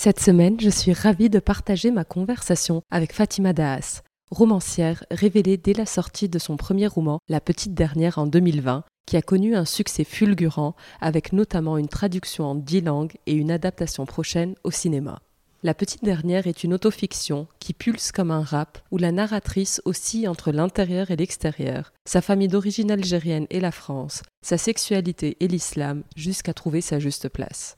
[0.00, 5.72] Cette semaine, je suis ravie de partager ma conversation avec Fatima Daas, romancière révélée dès
[5.72, 9.64] la sortie de son premier roman La Petite Dernière en 2020, qui a connu un
[9.64, 15.18] succès fulgurant avec notamment une traduction en dix langues et une adaptation prochaine au cinéma.
[15.64, 20.28] La Petite Dernière est une autofiction qui pulse comme un rap où la narratrice oscille
[20.28, 26.04] entre l'intérieur et l'extérieur, sa famille d'origine algérienne et la France, sa sexualité et l'islam
[26.14, 27.77] jusqu'à trouver sa juste place.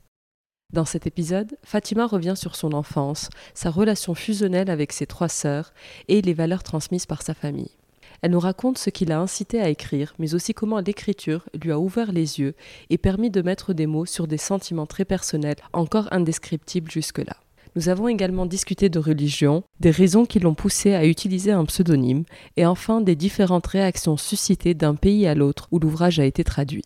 [0.73, 5.73] Dans cet épisode, Fatima revient sur son enfance, sa relation fusionnelle avec ses trois sœurs
[6.07, 7.73] et les valeurs transmises par sa famille.
[8.23, 11.79] Elle nous raconte ce qui l'a incité à écrire, mais aussi comment l'écriture lui a
[11.79, 12.55] ouvert les yeux
[12.89, 17.37] et permis de mettre des mots sur des sentiments très personnels, encore indescriptibles jusque-là.
[17.77, 22.25] Nous avons également discuté de religion, des raisons qui l'ont poussée à utiliser un pseudonyme,
[22.57, 26.85] et enfin des différentes réactions suscitées d'un pays à l'autre où l'ouvrage a été traduit.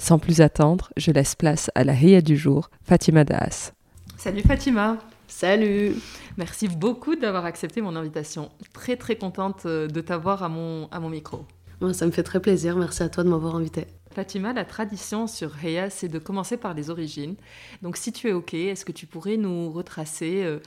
[0.00, 3.74] Sans plus attendre, je laisse place à la Heya du jour, Fatima Daas.
[4.16, 4.96] Salut Fatima
[5.28, 5.94] Salut
[6.38, 8.50] Merci beaucoup d'avoir accepté mon invitation.
[8.72, 11.44] Très très contente euh, de t'avoir à mon, à mon micro.
[11.92, 13.88] ça me fait très plaisir, merci à toi de m'avoir invité.
[14.14, 17.36] Fatima, la tradition sur Heya, c'est de commencer par les origines.
[17.82, 20.60] Donc si tu es OK, est-ce que tu pourrais nous retracer euh,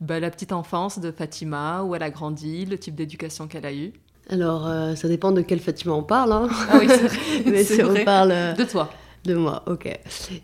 [0.00, 3.74] bah, la petite enfance de Fatima, où elle a grandi, le type d'éducation qu'elle a
[3.74, 3.94] eu?
[4.28, 6.32] Alors, euh, ça dépend de quel Fatima on parle.
[6.32, 6.48] Hein.
[6.70, 6.88] Ah oui,
[7.46, 8.32] Mais si on parle.
[8.32, 8.90] Euh, de toi.
[9.24, 9.86] De moi, ok.
[9.86, 10.00] Et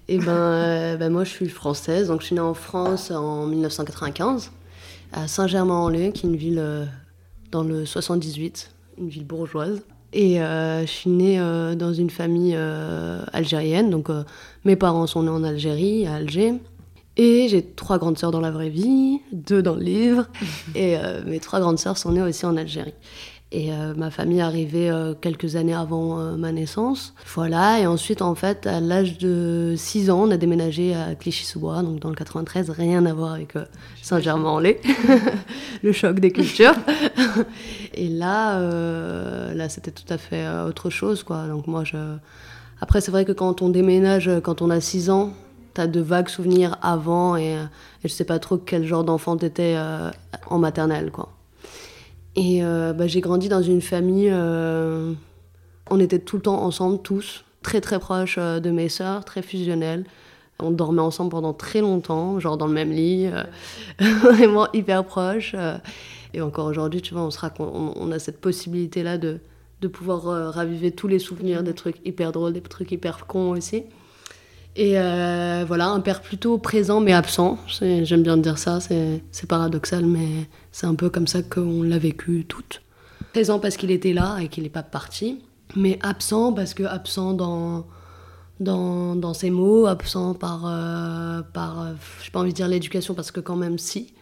[0.09, 2.09] eh ben, euh, ben, moi, je suis française.
[2.09, 4.51] Donc, je suis née en France en 1995,
[5.13, 6.89] à Saint-Germain-en-Laye, qui est une ville
[7.51, 9.83] dans le 78, une ville bourgeoise.
[10.13, 11.39] Et je suis née
[11.77, 12.59] dans une famille
[13.33, 13.91] algérienne.
[13.91, 14.09] Donc,
[14.65, 16.55] mes parents sont nés en Algérie, à Alger.
[17.17, 20.27] Et j'ai trois grandes sœurs dans la vraie vie, deux dans le livre.
[20.75, 22.95] Et mes trois grandes sœurs sont nées aussi en Algérie.
[23.55, 27.13] Et euh, ma famille est arrivée euh, quelques années avant euh, ma naissance.
[27.35, 31.83] Voilà, et ensuite, en fait, à l'âge de 6 ans, on a déménagé à Clichy-sous-Bois,
[31.83, 33.53] donc dans le 93, rien à voir avec
[34.01, 34.79] Saint-Germain-en-Laye,
[35.83, 36.73] le choc des cultures.
[37.95, 38.59] et là,
[39.53, 41.47] là c'était tout à fait autre chose, quoi.
[41.47, 41.99] Donc moi, je...
[42.81, 45.35] Après, c'est vrai que quand on déménage, quand on a 6 ans,
[45.75, 47.59] t'as de vagues souvenirs avant, et, et
[48.05, 49.77] je sais pas trop quel genre d'enfant t'étais
[50.49, 51.29] en maternelle, quoi.
[52.37, 55.13] Et euh, bah, j'ai grandi dans une famille, euh,
[55.91, 59.43] on était tout le temps ensemble, tous, très très proches euh, de mes sœurs, très
[59.43, 60.05] fusionnels.
[60.61, 63.29] On dormait ensemble pendant très longtemps, genre dans le même lit,
[63.99, 65.57] vraiment hyper proches.
[66.35, 69.41] et encore aujourd'hui, tu vois, on, sera, on, a cette possibilité-là de,
[69.81, 73.83] de pouvoir raviver tous les souvenirs, des trucs hyper drôles, des trucs hyper cons aussi.
[74.75, 77.59] Et euh, voilà, un père plutôt présent mais absent.
[77.69, 82.45] J'aime bien dire ça, c'est paradoxal, mais c'est un peu comme ça qu'on l'a vécu
[82.47, 82.83] toutes.
[83.33, 85.41] Présent parce qu'il était là et qu'il n'est pas parti,
[85.77, 87.87] mais absent parce que absent dans,
[88.61, 93.15] dans, dans ses mots, absent par, euh, par je n'ai pas envie de dire l'éducation
[93.15, 94.15] parce que quand même si.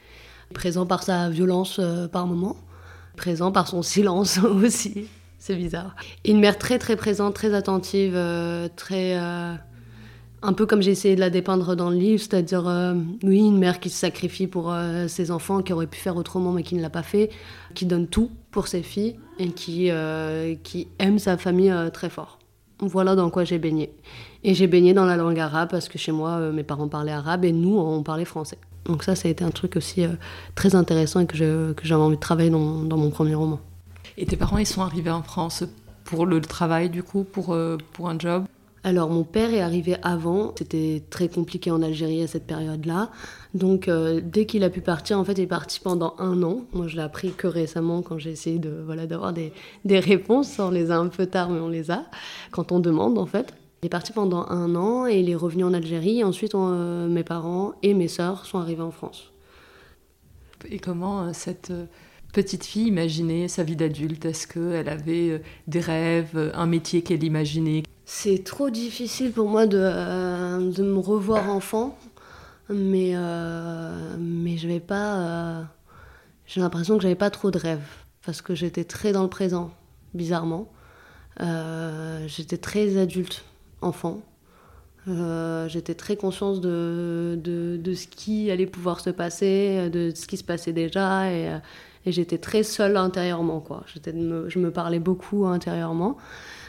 [0.53, 2.57] Présent par sa violence euh, par moment,
[3.17, 5.07] présent par son silence aussi,
[5.39, 5.95] c'est bizarre.
[6.25, 8.19] Une mère très très présente, très attentive,
[8.77, 9.17] très
[10.43, 13.59] un peu comme j'ai essayé de la dépeindre dans le livre, c'est-à-dire, euh, oui, une
[13.59, 16.75] mère qui se sacrifie pour euh, ses enfants, qui aurait pu faire autrement mais qui
[16.75, 17.31] ne l'a pas fait,
[17.75, 22.39] qui donne tout pour ses filles et qui, euh, qui aime sa famille très fort.
[22.81, 23.93] Voilà dans quoi j'ai baigné.
[24.43, 27.45] Et j'ai baigné dans la langue arabe parce que chez moi, mes parents parlaient arabe
[27.45, 28.57] et nous, on parlait français.
[28.87, 30.03] Donc ça, ça a été un truc aussi
[30.55, 33.61] très intéressant et que j'avais envie de travailler dans, dans, mon premier roman.
[34.17, 35.65] Et tes parents, ils sont arrivés en France
[36.05, 37.55] pour le travail, du coup, pour,
[37.93, 38.45] pour un job?
[38.83, 43.11] Alors mon père est arrivé avant, c'était très compliqué en Algérie à cette période-là.
[43.53, 46.63] Donc euh, dès qu'il a pu partir, en fait il est parti pendant un an.
[46.73, 49.53] Moi je l'ai appris que récemment quand j'ai essayé de, voilà, d'avoir des,
[49.85, 50.59] des, réponses.
[50.59, 52.07] On les a un peu tard mais on les a
[52.53, 53.53] quand on demande en fait.
[53.83, 56.25] Il est parti pendant un an et il est revenu en Algérie.
[56.25, 59.31] ensuite euh, mes parents et mes sœurs sont arrivés en France.
[60.71, 61.73] Et comment euh, cette
[62.33, 64.25] petite fille imaginait sa vie d'adulte?
[64.25, 67.83] Est-ce qu'elle avait des rêves, un métier qu'elle imaginait?
[68.13, 71.97] C'est trop difficile pour moi de, euh, de me revoir enfant,
[72.69, 75.17] mais, euh, mais je pas.
[75.17, 75.63] Euh,
[76.45, 77.87] j'ai l'impression que j'avais pas trop de rêves,
[78.27, 79.71] parce que j'étais très dans le présent,
[80.13, 80.73] bizarrement.
[82.27, 83.45] j'étais très adulte,
[83.81, 84.23] enfant.
[85.07, 90.45] j'étais très conscience de, de, ce qui allait pouvoir se passer, de ce qui se
[90.45, 91.61] passait déjà, et,
[92.07, 93.61] et j'étais très seule intérieurement.
[93.61, 93.85] Quoi.
[94.05, 96.19] je me parlais beaucoup intérieurement.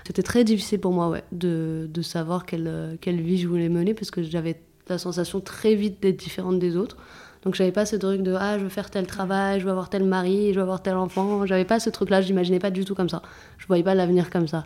[0.05, 3.93] C'était très difficile pour moi ouais, de, de savoir quelle, quelle vie je voulais mener
[3.93, 6.97] parce que j'avais la sensation très vite d'être différente des autres.
[7.43, 9.89] Donc j'avais pas ce truc de ah je veux faire tel travail, je veux avoir
[9.89, 11.45] tel mari, je veux avoir tel enfant.
[11.45, 13.21] J'avais pas ce truc-là, je n'imaginais pas du tout comme ça.
[13.57, 14.65] Je voyais pas l'avenir comme ça.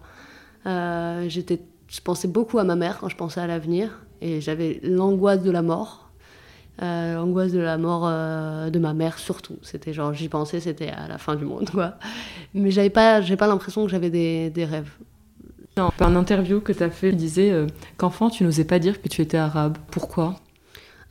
[0.66, 5.42] Euh, je pensais beaucoup à ma mère quand je pensais à l'avenir et j'avais l'angoisse
[5.42, 6.10] de la mort.
[6.82, 9.58] Euh, l'angoisse de la mort euh, de ma mère surtout.
[9.62, 11.94] C'était genre j'y pensais, c'était à la fin du monde quoi.
[12.54, 14.92] Mais j'avais pas, j'ai pas l'impression que j'avais des, des rêves.
[15.76, 17.68] Dans un interview que tu as fait, tu disais euh,
[17.98, 19.78] qu'enfant, tu n'osais pas dire que tu étais arabe.
[19.92, 20.36] Pourquoi?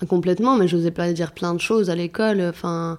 [0.08, 2.40] Complètement, mais je n'osais pas dire plein de choses à l'école.
[2.40, 2.98] Enfin,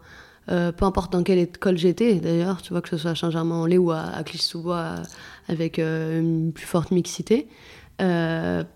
[0.51, 3.79] euh, peu importe dans quelle école j'étais, d'ailleurs, tu vois, que ce soit à Saint-Germain-en-Laye
[3.79, 4.97] ou à, à Clichy-sous-Bois,
[5.49, 7.47] avec euh, une plus forte mixité.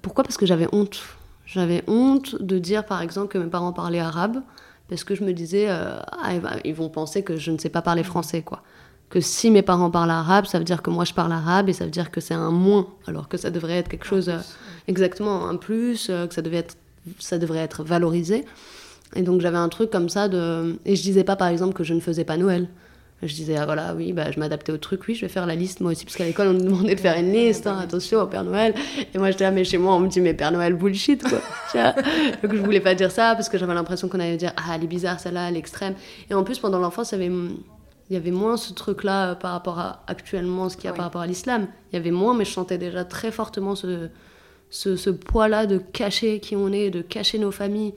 [0.01, 0.23] pourquoi?
[0.23, 0.99] Parce que j'avais honte.
[1.45, 4.41] J'avais honte de dire, par exemple, que mes parents parlaient arabe,
[4.87, 6.33] parce que je me disais, ah,
[6.65, 8.63] ils vont penser que je ne sais pas parler français, quoi
[9.09, 11.73] que si mes parents parlent arabe, ça veut dire que moi je parle arabe et
[11.73, 14.37] ça veut dire que c'est un moins, alors que ça devrait être quelque chose, euh,
[14.87, 16.77] exactement, un plus, euh, que ça, devait être,
[17.17, 18.45] ça devrait être valorisé.
[19.15, 20.77] Et donc j'avais un truc comme ça de.
[20.85, 22.67] Et je disais pas par exemple que je ne faisais pas Noël.
[23.21, 25.55] Je disais, ah, voilà, oui, bah, je m'adaptais au truc, oui, je vais faire la
[25.55, 28.21] liste moi aussi, parce qu'à l'école on nous demandait de faire une liste, hein, attention
[28.21, 28.73] au Père Noël.
[29.13, 31.39] Et moi j'étais là, mais chez moi on me dit, mais Père Noël bullshit, quoi.
[32.43, 34.85] donc je voulais pas dire ça, parce que j'avais l'impression qu'on allait dire, ah, elle
[34.85, 35.95] est bizarre celle-là, à l'extrême.
[36.29, 37.35] Et en plus, pendant l'enfance, il y avait
[38.09, 40.93] il y avait moins ce truc-là euh, par rapport à actuellement ce qu'il y a
[40.93, 41.67] par rapport à l'islam.
[41.91, 44.09] Il y avait moins, mais je sentais déjà très fortement ce,
[44.69, 47.93] ce, ce poids-là de cacher qui on est, de cacher nos familles,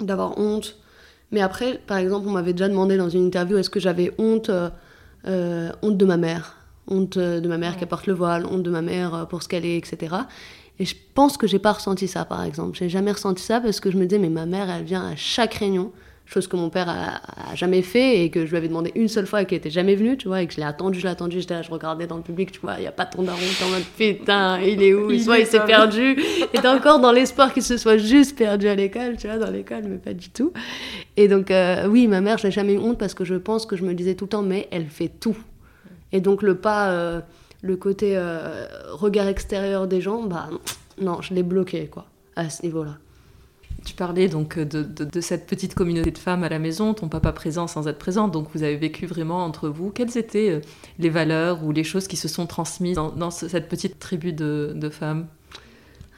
[0.00, 0.76] d'avoir honte.
[1.30, 4.50] Mais après, par exemple, on m'avait déjà demandé dans une interview est-ce que j'avais honte,
[4.50, 4.68] euh,
[5.26, 6.56] euh, honte de ma mère,
[6.88, 9.64] honte de ma mère qui porte le voile, honte de ma mère pour ce qu'elle
[9.64, 10.16] est, etc.
[10.78, 12.76] Et je pense que j'ai pas ressenti ça, par exemple.
[12.76, 15.16] J'ai jamais ressenti ça parce que je me disais, mais ma mère, elle vient à
[15.16, 15.92] chaque réunion
[16.26, 19.26] chose que mon père a, jamais fait et que je lui avais demandé une seule
[19.26, 21.10] fois et qu'il était jamais venu, tu vois, et que je l'ai attendu, je l'ai
[21.10, 23.22] attendu, j'étais là, je regardais dans le public, tu vois, il n'y a pas ton
[23.22, 25.16] daron, en mode putain, il est où?
[25.18, 26.16] Soit il s'est perdu,
[26.52, 29.84] et encore dans l'espoir qu'il se soit juste perdu à l'école, tu vois, dans l'école,
[29.88, 30.52] mais pas du tout.
[31.16, 33.64] Et donc, euh, oui, ma mère, je n'ai jamais eu honte parce que je pense
[33.64, 35.36] que je me disais tout le temps, mais elle fait tout.
[36.12, 37.20] Et donc, le pas, euh,
[37.62, 40.48] le côté euh, regard extérieur des gens, bah
[41.00, 42.98] non, je l'ai bloqué, quoi, à ce niveau-là.
[43.86, 47.68] Tu parlais donc de, cette petite communauté de femmes à la maison, ton papa présent
[47.68, 49.90] sans être présent, donc vous avez vécu vraiment entre vous.
[49.90, 50.60] Quelles étaient euh,
[50.98, 55.28] les valeurs ou les choses qui se sont transmises dans, cette petite tribu de, femmes?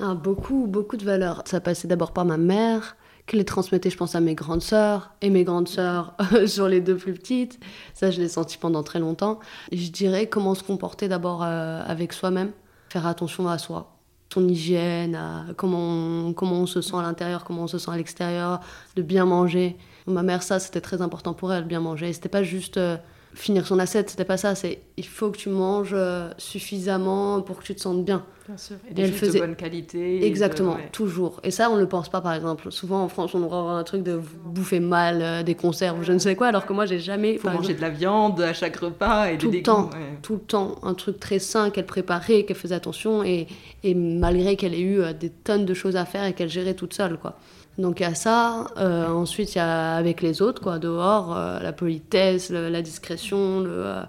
[0.01, 1.43] Ah, Beaucoup, beaucoup de valeurs.
[1.45, 2.97] Ça passait d'abord par ma mère,
[3.27, 6.81] qui les transmettait, je pense, à mes grandes sœurs et mes grandes sœurs sur les
[6.81, 7.61] deux plus petites.
[7.93, 9.41] Ça, je l'ai senti pendant très longtemps.
[9.73, 12.53] Je dirais comment se comporter d'abord euh, avec soi-même,
[12.89, 13.98] faire attention à soi
[14.33, 17.91] son hygiène, à comment on, comment on se sent à l'intérieur, comment on se sent
[17.91, 18.61] à l'extérieur,
[18.97, 19.77] de bien manger.
[20.07, 22.13] Ma mère, ça, c'était très important pour elle, bien manger.
[22.13, 22.97] C'était pas juste euh,
[23.35, 24.55] finir son assiette, c'était pas ça.
[24.55, 28.25] C'est il faut que tu manges euh, suffisamment pour que tu te sentes bien.
[28.47, 28.77] Bien sûr.
[28.91, 30.25] Et, des elle faisait de bonne qualité.
[30.27, 31.41] Exactement, toujours.
[31.45, 32.73] Et ça, on ne le pense pas, par exemple.
[32.73, 36.19] Souvent en France, on aura un truc de bouffer mal, euh, des conserves, je ne
[36.19, 37.35] sais quoi, alors que moi, j'ai jamais.
[37.35, 39.91] Il faut manger de la viande à chaque repas et tout des le temps,
[40.23, 43.47] tout le temps, un truc très sain qu'elle préparait, qu'elle faisait attention et,
[43.85, 46.75] et malgré qu'elle ait eu euh, des tonnes de choses à faire et qu'elle gérait
[46.75, 47.39] toute seule, quoi.
[47.79, 48.67] Donc il y a ça.
[48.77, 53.61] Euh, ensuite, il y a avec les autres, quoi, dehors, euh, la politesse, la discrétion.
[53.61, 54.03] Le, euh,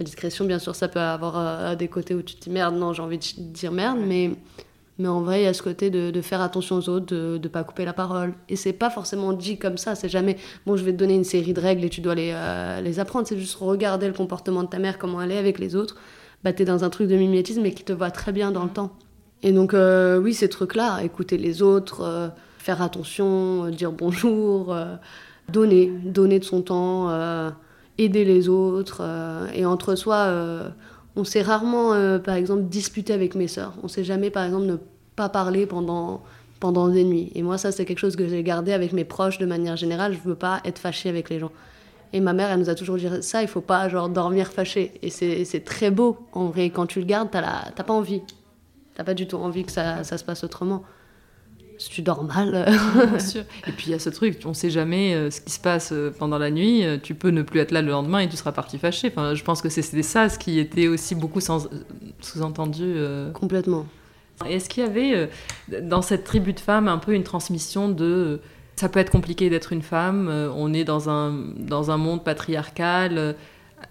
[0.00, 2.92] la discrétion, bien sûr, ça peut avoir des côtés où tu te dis merde, non,
[2.92, 4.32] j'ai envie de dire merde, mais,
[4.98, 7.38] mais en vrai, il y a ce côté de, de faire attention aux autres, de
[7.40, 8.34] ne pas couper la parole.
[8.48, 11.22] Et c'est pas forcément dit comme ça, c'est jamais bon, je vais te donner une
[11.22, 12.36] série de règles et tu dois les,
[12.82, 13.28] les apprendre.
[13.28, 15.94] C'est juste regarder le comportement de ta mère, comment elle est avec les autres.
[16.42, 18.70] Bah, t'es dans un truc de mimétisme, mais qui te va très bien dans le
[18.70, 18.90] temps.
[19.44, 22.32] Et donc, oui, ces trucs-là, écouter les autres
[22.64, 24.96] faire attention, euh, dire bonjour, euh,
[25.52, 27.50] donner, donner de son temps, euh,
[27.98, 29.02] aider les autres.
[29.54, 30.32] et entre soi,
[31.14, 33.74] on s'est rarement, par exemple, disputé avec mes sœurs.
[33.84, 34.78] On s'est jamais, par exemple, ne
[35.14, 36.24] pas parler pendant,
[36.58, 37.30] pendant des nuits.
[37.36, 40.12] Et moi, ça, c'est quelque chose que j'ai gardé avec mes proches de manière générale.
[40.14, 41.52] Je veux pas être fâchée avec les gens.
[42.12, 44.94] Et ma mère, elle nous a toujours dit ça, il faut pas genre dormir fâché.
[45.02, 46.70] Et c'est très beau, en vrai.
[46.70, 48.22] Quand tu le gardes, t'as pas envie.
[48.96, 50.82] T'as pas du tout envie que ça, ça se passe autrement
[51.84, 52.66] si tu dors mal.
[53.08, 53.42] Bien sûr.
[53.66, 55.90] Et puis il y a ce truc, on sait jamais euh, ce qui se passe
[55.92, 56.84] euh, pendant la nuit.
[56.84, 59.08] Euh, tu peux ne plus être là le lendemain et tu seras parti fâché.
[59.08, 62.96] Enfin, je pense que c'était ça ce qui était aussi beaucoup sous-entendu.
[63.34, 63.86] Complètement.
[64.48, 65.28] Est-ce qu'il y avait
[65.82, 68.40] dans cette tribu de femmes un peu une transmission de
[68.76, 73.36] ça peut être compliqué d'être une femme, on est dans un, dans un monde patriarcal,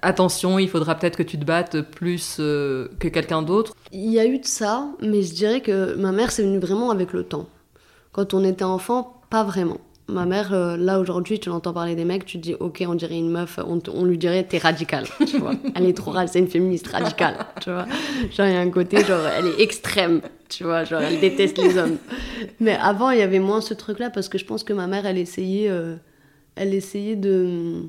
[0.01, 3.73] attention, il faudra peut-être que tu te battes plus que quelqu'un d'autre?
[3.93, 6.91] Il y a eu de ça, mais je dirais que ma mère, c'est venu vraiment
[6.91, 7.47] avec le temps.
[8.13, 9.79] Quand on était enfant, pas vraiment.
[10.07, 12.93] Ma mère, euh, là aujourd'hui, tu l'entends parler des mecs, tu te dis, ok, on
[12.93, 15.53] dirait une meuf, on, lui dirait, t'es radicale, tu vois.
[15.73, 17.85] Elle est trop radicale, c'est une féministe radicale, tu vois.
[18.29, 21.57] Genre, il y a un côté, genre, elle est extrême, tu vois, genre, elle déteste
[21.57, 21.97] les hommes.
[22.59, 25.07] Mais avant, il y avait moins ce truc-là parce que je pense que ma mère,
[25.07, 25.95] elle essayait, euh,
[26.55, 27.83] elle essayait de.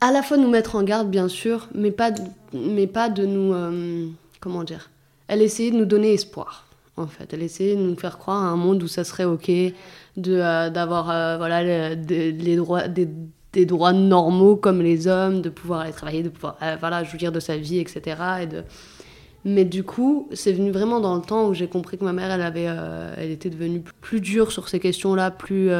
[0.00, 2.22] à la fois nous mettre en garde, bien sûr, mais pas de,
[2.54, 3.52] mais pas de nous.
[3.52, 4.06] Euh,
[4.40, 4.90] comment dire
[5.28, 6.63] Elle essayait de nous donner espoir
[6.96, 7.32] en fait.
[7.32, 11.10] Elle essayait de nous faire croire à un monde où ça serait ok, euh, d'avoir
[11.10, 13.08] euh, voilà les, droits des,
[13.52, 17.32] des, droits normaux comme les hommes, de pouvoir aller travailler, de pouvoir euh, voilà jouir
[17.32, 18.16] de sa vie, etc.
[18.42, 18.62] Et de...
[19.44, 22.30] Mais du coup, c'est venu vraiment dans le temps où j'ai compris que ma mère,
[22.30, 22.66] elle avait,
[23.18, 25.70] elle était devenue plus dure sur ces questions-là, plus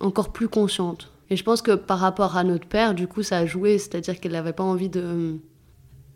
[0.00, 1.10] encore plus consciente.
[1.30, 4.20] Et je pense que par rapport à notre père, du coup, ça a joué, c'est-à-dire
[4.20, 5.38] qu'elle n'avait pas envie de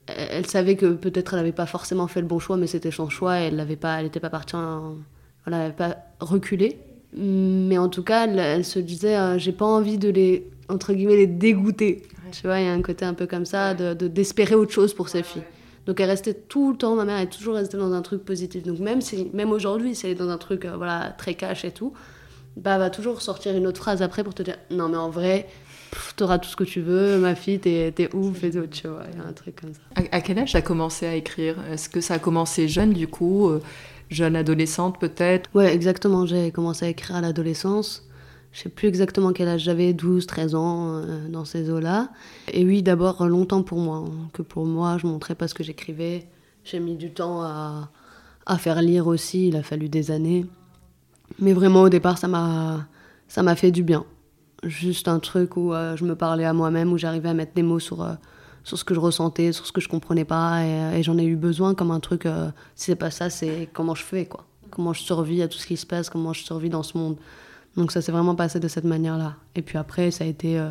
[0.07, 3.09] elle savait que peut-être elle n'avait pas forcément fait le bon choix, mais c'était son
[3.09, 6.79] choix et elle n'avait pas, elle n'était pas partie, elle n'avait pas reculé.
[7.17, 11.17] Mais en tout cas, elle, se disait, euh, j'ai pas envie de les entre guillemets
[11.17, 12.03] les dégoûter.
[12.31, 14.95] Tu vois, il y a un côté un peu comme ça, de d'espérer autre chose
[14.95, 15.43] pour ses filles.
[15.87, 18.63] Donc elle restait tout le temps, ma mère est toujours restée dans un truc positif.
[18.63, 21.65] Donc même si, même aujourd'hui, si elle est dans un truc euh, voilà très cash
[21.65, 21.93] et tout,
[22.57, 25.11] bah elle va toujours sortir une autre phrase après pour te dire, non mais en
[25.11, 25.49] vrai,
[26.17, 29.19] t'auras tout ce que tu veux, ma fille, t'es, ouf et tout, tu vois, il
[29.19, 29.81] y a un truc comme ça.
[30.13, 31.57] À, quel âge as commencé à écrire?
[31.71, 33.61] Est-ce que ça a commencé jeune du coup euh,
[34.11, 35.51] Jeune adolescente peut-être?
[35.55, 38.07] Ouais, exactement, j'ai commencé à écrire à l'adolescence.
[38.53, 42.09] Je sais plus exactement quel âge j'avais, 12, 13 ans, euh, dans ces eaux-là.
[42.53, 45.63] Et oui, d'abord longtemps pour moi, hein, que pour moi, je montrais pas ce que
[45.63, 46.27] j'écrivais.
[46.65, 47.91] J'ai mis du temps à,
[48.47, 50.47] à faire lire aussi, il a fallu des années.
[51.39, 52.89] Mais vraiment, au départ, ça m'a,
[53.29, 54.05] ça m'a fait du bien
[54.63, 57.63] juste un truc où euh, je me parlais à moi-même, où j'arrivais à mettre des
[57.63, 58.15] mots sur, euh,
[58.65, 61.25] sur ce que je ressentais, sur ce que je comprenais pas, et, euh, j'en ai
[61.25, 62.25] eu besoin comme un truc,
[62.75, 64.45] si c'est pas ça, c'est comment je fais, quoi.
[64.71, 67.17] Comment je survis à tout ce qui se passe, comment je survis dans ce monde.
[67.77, 69.35] Donc ça s'est vraiment passé de cette manière-là.
[69.57, 70.65] Et puis après, ça a été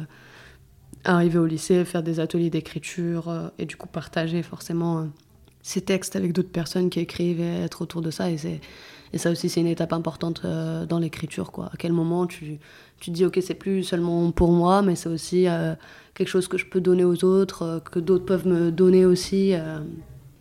[1.03, 5.07] arriver au lycée, faire des ateliers d'écriture, et du coup partager forcément
[5.61, 8.29] ces textes avec d'autres personnes qui écrivent et être autour de ça.
[8.29, 8.61] Et,
[9.13, 11.65] et ça aussi, c'est une étape importante dans l'écriture, quoi.
[11.73, 12.59] À quel moment tu
[12.99, 15.73] tu dis, ok, c'est plus seulement pour moi, mais c'est aussi euh,
[16.13, 19.53] quelque chose que je peux donner aux autres, euh, que d'autres peuvent me donner aussi.
[19.53, 19.79] Euh.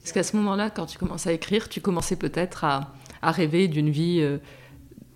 [0.05, 3.69] Est-ce qu'à ce moment-là, quand tu commences à écrire, tu commençais peut-être à, à, rêver
[3.69, 4.25] d'une vie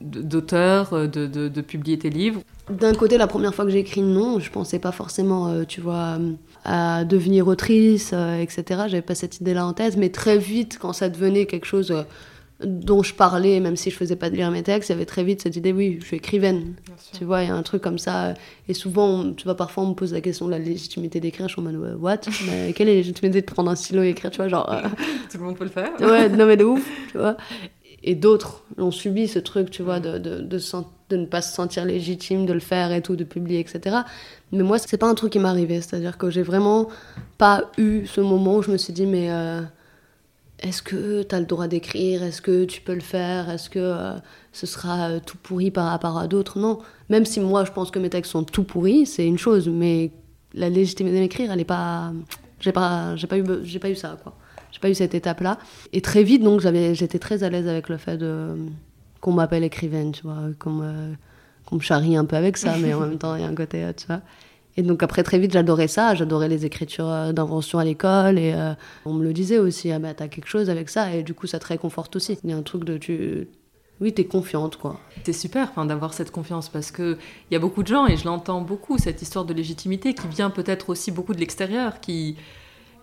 [0.02, 4.02] d'auteur, de, de, de, publier tes livres D'un côté, la première fois que j'ai écrit,
[4.02, 6.18] non, je pensais pas forcément, tu vois,
[6.64, 8.64] à devenir autrice, etc.
[8.88, 11.94] J'avais pas cette idée-là en tête, mais très vite, quand ça devenait quelque chose
[12.64, 15.06] dont je parlais, même si je faisais pas de lire mes textes, il y avait
[15.06, 16.74] très vite cette idée, oui, je suis écrivaine.
[17.16, 18.34] Tu vois, il y a un truc comme ça.
[18.68, 21.52] Et souvent, tu vois, parfois on me pose la question de la légitimité d'écrire, je
[21.54, 22.20] suis en mode, what?
[22.46, 24.70] Mais Quelle est la légitimité de prendre un stylo et écrire, tu vois, genre...
[24.72, 24.82] Euh,
[25.30, 25.90] Tout le monde peut le faire.
[26.00, 27.36] ouais, non mais de ouf, tu vois.
[28.04, 30.58] Et d'autres ont subi ce truc, tu vois, de, de, de,
[31.10, 33.98] de, ne pas se sentir légitime de le faire et tout, de publier, etc.
[34.50, 35.80] Mais moi, c'est pas un truc qui m'est arrivé.
[35.80, 36.88] C'est-à-dire que j'ai vraiment
[37.38, 39.30] pas eu ce moment où je me suis dit, mais...
[39.30, 39.62] Euh,
[40.62, 42.22] est-ce que tu as le droit d'écrire?
[42.22, 43.50] Est-ce que tu peux le faire?
[43.50, 44.14] Est-ce que euh,
[44.52, 46.58] ce sera euh, tout pourri par rapport à d'autres?
[46.58, 46.78] Non.
[47.08, 50.12] Même si moi, je pense que mes textes sont tout pourris, c'est une chose, mais
[50.54, 52.12] la légitimité d'écrire, elle n'est pas.
[52.60, 54.36] J'ai pas, j'ai pas eu, j'ai pas eu ça, quoi.
[54.70, 55.58] J'ai pas eu cette étape-là.
[55.92, 58.54] Et très vite, donc, j'avais, j'étais très à l'aise avec le fait de
[59.20, 61.14] qu'on m'appelle écrivaine, tu vois, qu'on me,
[61.66, 63.54] qu'on me charrie un peu avec ça, mais en même temps, il y a un
[63.54, 64.20] côté, tu vois.
[64.76, 68.54] Et donc après très vite j'adorais ça, j'adorais les écritures euh, d'invention à l'école et
[68.54, 68.72] euh,
[69.04, 71.46] on me le disait aussi, ah bah t'as quelque chose avec ça et du coup
[71.46, 72.38] ça te réconforte aussi.
[72.42, 73.48] Il y a un truc de tu...
[74.00, 74.98] Oui, t'es confiante, quoi.
[75.22, 77.18] C'est super d'avoir cette confiance parce qu'il
[77.52, 80.50] y a beaucoup de gens, et je l'entends beaucoup, cette histoire de légitimité qui vient
[80.50, 82.36] peut-être aussi beaucoup de l'extérieur, qui,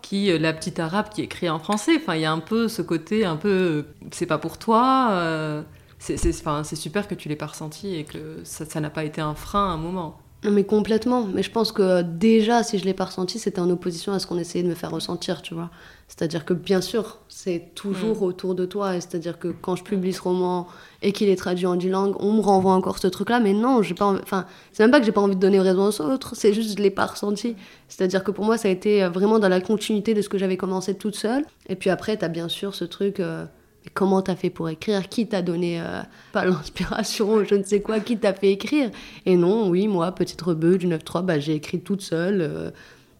[0.01, 2.81] qui, euh, la petite arabe qui écrit en français, il y a un peu ce
[2.81, 5.63] côté, un peu, c'est pas pour toi,
[5.99, 9.69] c'est super que tu l'aies pas ressenti et que ça n'a pas été un frein
[9.69, 10.19] à un moment.
[10.43, 11.25] Mais complètement.
[11.25, 14.27] Mais je pense que déjà, si je l'ai pas ressenti, c'était en opposition à ce
[14.27, 15.69] qu'on essayait de me faire ressentir, tu vois.
[16.07, 18.23] C'est-à-dire que bien sûr, c'est toujours mm.
[18.23, 18.95] autour de toi.
[18.95, 20.67] Et c'est-à-dire que quand je publie ce roman
[21.01, 23.41] et qu'il est traduit en dix langues, on me renvoie encore ce truc-là.
[23.41, 24.13] Mais non, j'ai pas.
[24.23, 26.35] Enfin, c'est même pas que j'ai pas envie de donner raison aux autres.
[26.35, 27.55] C'est juste que je l'ai pas ressenti.
[27.89, 30.57] C'est-à-dire que pour moi, ça a été vraiment dans la continuité de ce que j'avais
[30.57, 31.43] commencé toute seule.
[31.67, 33.19] Et puis après, tu as bien sûr ce truc.
[33.19, 33.45] Euh,
[33.93, 35.07] comment t'as fait pour écrire?
[35.09, 38.91] Qui t'a donné euh, pas l'inspiration, je ne sais quoi Qui t'a fait écrire?
[39.25, 42.41] Et non, oui, moi, petite rebeu du 9-3, bah, j'ai écrit toute seule.
[42.41, 42.71] Euh,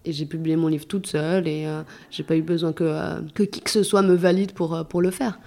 [0.06, 3.44] et j'ai publié mon livre toute seule et euh, j'ai pas eu besoin que, que
[3.44, 5.40] qui que ce soit me valide pour, pour le faire.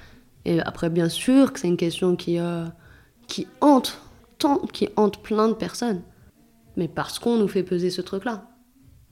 [0.45, 2.39] Et après, bien sûr que c'est une question qui,
[3.29, 3.99] qui, hante,
[4.39, 6.03] tant, qui hante plein de personnes.
[6.77, 8.45] Mais parce qu'on nous fait peser ce truc-là.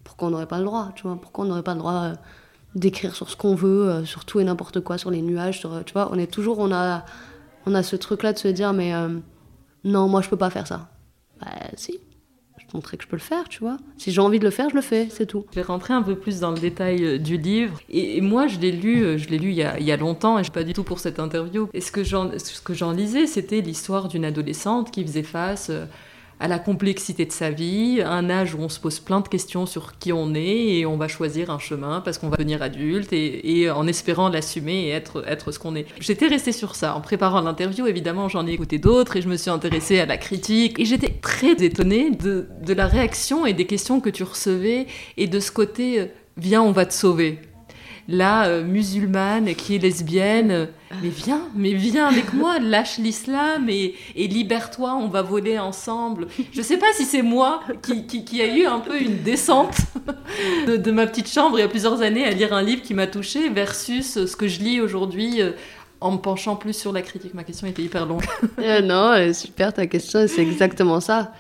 [0.05, 1.19] Pourquoi on n'aurait pas le droit, tu vois?
[1.19, 2.13] Pourquoi on n'aurait pas le droit
[2.75, 5.73] d'écrire sur ce qu'on veut, euh, sur tout et n'importe quoi, sur les nuages, sur,
[5.73, 7.05] euh, tu vois, on est toujours, on a,
[7.67, 9.09] on a ce truc-là de se dire, mais euh,
[9.85, 10.91] non, moi je peux pas faire ça.
[11.41, 11.99] Bah si,
[12.59, 13.79] je te montrer que je peux le faire, tu vois.
[13.97, 15.47] Si j'ai envie de le faire, je le fais, c'est tout.
[15.51, 17.81] Je vais rentrer un peu plus dans le détail du livre.
[17.89, 20.39] Et, moi, je l'ai lu, je l'ai lu il y, a, il y a longtemps,
[20.39, 21.69] et je suis pas du tout pour cette interview.
[21.73, 22.05] Et ce que
[22.75, 25.73] j'en lisais, c'était l'histoire d'une adolescente qui faisait face
[26.41, 29.67] à la complexité de sa vie, un âge où on se pose plein de questions
[29.67, 33.13] sur qui on est et on va choisir un chemin parce qu'on va devenir adulte
[33.13, 35.87] et, en espérant l'assumer et être, être ce qu'on est.
[36.01, 36.97] J'étais restée sur ça.
[36.97, 40.17] En préparant l'interview, évidemment, j'en ai écouté d'autres et je me suis intéressée à la
[40.17, 44.87] critique et j'étais très étonnée de, de la réaction et des questions que tu recevais
[45.19, 46.07] et de ce côté euh,
[46.39, 47.39] viens, on va te sauver
[48.09, 50.69] la euh, musulmane qui est lesbienne,
[51.03, 56.27] mais viens, mais viens avec moi, lâche l'islam et, libère-toi, on va voler ensemble.
[56.53, 59.77] Je sais pas si c'est moi qui, a eu un peu une descente
[60.67, 63.07] de, ma petite chambre il y a plusieurs années à lire un livre qui m'a
[63.07, 65.41] touchée versus ce que je lis aujourd'hui.
[65.41, 65.53] Euh,
[66.03, 68.25] en me penchant plus sur la critique, ma question était hyper longue.
[68.83, 71.33] non, super ta question, c'est exactement ça.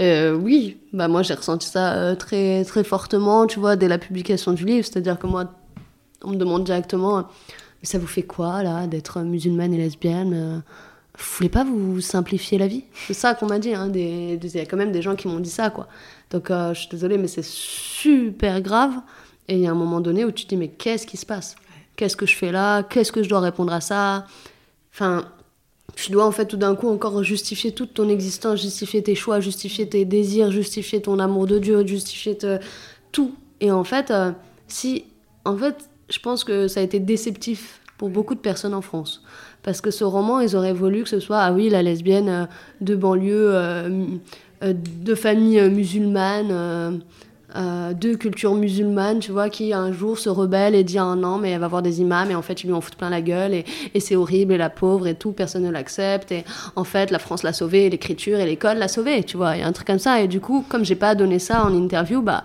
[0.00, 4.64] oui, bah moi j'ai ressenti ça très très fortement, tu vois, dès la publication du
[4.64, 4.84] livre.
[4.84, 5.44] C'est-à-dire que moi,
[6.24, 7.28] on me demande directement,
[7.82, 10.58] ça vous fait quoi là d'être musulmane et lesbienne euh,
[11.16, 12.84] Vous voulez pas vous simplifier la vie?
[13.06, 13.74] C'est ça qu'on m'a dit.
[13.74, 15.88] Hein, il y a quand même des gens qui m'ont dit ça, quoi.
[16.30, 18.92] Donc euh, je suis désolée, mais c'est super grave.
[19.48, 21.24] Et il y a un moment donné où tu te dis, mais qu'est-ce qui se
[21.24, 21.56] passe?
[21.96, 22.82] Qu'est-ce que je fais là?
[22.82, 24.26] Qu'est-ce que je dois répondre à ça?
[24.92, 25.24] Enfin,
[25.96, 29.40] tu dois en fait tout d'un coup encore justifier toute ton existence, justifier tes choix,
[29.40, 32.36] justifier tes désirs, justifier ton amour de Dieu, justifier
[33.10, 33.34] tout.
[33.60, 34.32] Et en fait, euh,
[34.68, 35.04] si,
[35.44, 39.22] en fait, je pense que ça a été déceptif pour beaucoup de personnes en France.
[39.62, 42.46] Parce que ce roman, ils auraient voulu que ce soit, ah oui, la lesbienne euh,
[42.80, 44.06] de banlieue, euh,
[44.62, 47.00] euh, de famille musulmane,
[47.54, 51.50] de culture musulmane, tu vois, qui un jour se rebelle et dit, ah non, mais
[51.50, 53.54] elle va voir des imams, et en fait, ils lui en foutent plein la gueule,
[53.54, 56.44] et, et c'est horrible, et la pauvre, et tout, personne ne l'accepte, et
[56.76, 59.62] en fait, la France l'a sauvée, l'écriture et l'école l'a sauvée, tu vois, il y
[59.62, 62.20] a un truc comme ça, et du coup, comme j'ai pas donné ça en interview,
[62.20, 62.44] bah,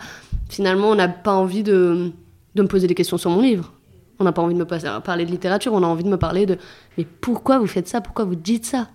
[0.50, 2.12] finalement, on n'a pas envie de
[2.56, 3.74] de me poser des questions sur mon livre.
[4.20, 6.46] On n'a pas envie de me parler de littérature, on a envie de me parler
[6.46, 6.58] de
[6.98, 8.00] mais pourquoi vous faites ça?
[8.00, 8.90] Pourquoi vous dites ça?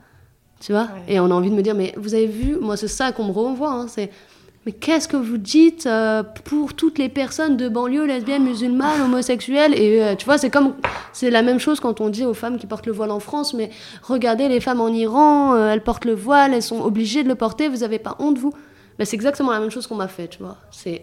[0.61, 0.89] Tu vois?
[1.07, 3.25] Et on a envie de me dire mais vous avez vu, moi c'est ça qu'on
[3.25, 4.11] me renvoie, hein, c'est
[4.67, 9.73] mais qu'est-ce que vous dites euh, pour toutes les personnes de banlieue, lesbiennes, musulmanes, homosexuelles?
[9.73, 10.75] Et euh, tu vois, c'est comme
[11.15, 13.55] c'est la même chose quand on dit aux femmes qui portent le voile en France,
[13.55, 13.71] mais
[14.03, 17.35] regardez les femmes en Iran, euh, elles portent le voile, elles sont obligées de le
[17.35, 18.53] porter, vous n'avez pas honte vous?
[18.99, 20.59] Ben, C'est exactement la même chose qu'on m'a fait, tu vois.
[20.71, 21.03] C'est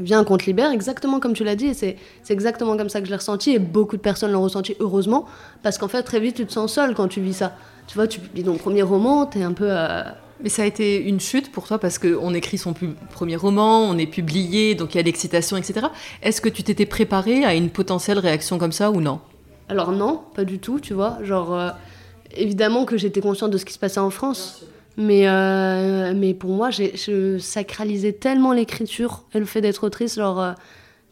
[0.00, 1.96] Viens qu'on te libère, exactement comme tu l'as dit, et c'est
[2.28, 5.26] exactement comme ça que je l'ai ressenti, et beaucoup de personnes l'ont ressenti, heureusement,
[5.62, 7.56] parce qu'en fait, très vite, tu te sens seul quand tu vis ça.
[7.86, 9.66] Tu vois, tu lis ton premier roman, t'es un peu...
[9.68, 10.02] Euh,
[10.42, 12.74] Mais ça a été une chute pour toi, parce qu'on écrit son
[13.12, 15.86] premier roman, on est publié, donc il y a l'excitation, etc.
[16.22, 19.20] Est-ce que tu t'étais préparé à une potentielle réaction comme ça, ou non?
[19.68, 21.54] Alors non, pas du tout, tu vois, genre...
[21.54, 21.70] Euh,
[22.36, 24.64] évidemment que j'étais consciente de ce qui se passait en France,
[24.96, 30.16] mais, euh, mais pour moi, je sacralisais tellement l'écriture et le fait d'être autrice.
[30.16, 30.52] Genre, euh,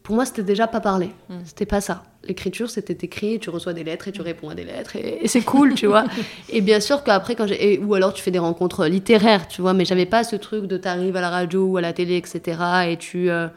[0.03, 1.09] pour moi, c'était déjà pas parler.
[1.29, 1.35] Mm.
[1.45, 2.03] C'était pas ça.
[2.25, 5.41] L'écriture, c'était écrit, tu reçois des lettres et tu réponds à des lettres et, c'est
[5.41, 6.05] cool, tu vois.
[6.49, 7.79] Et bien sûr qu'après, quand j'ai.
[7.79, 10.77] Ou alors tu fais des rencontres littéraires, tu vois, mais j'avais pas ce truc de
[10.77, 12.57] t'arrives à la radio ou à la télé, etc.
[12.87, 13.29] Et tu.
[13.29, 13.47] Euh,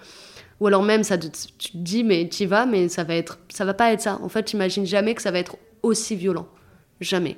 [0.58, 3.64] ou alors même, ça, tu te dis, mais tu vas, mais ça va, être, ça
[3.64, 4.18] va pas être ça.
[4.22, 6.48] En fait, tu imagines jamais que ça va être aussi violent.
[7.00, 7.36] Jamais.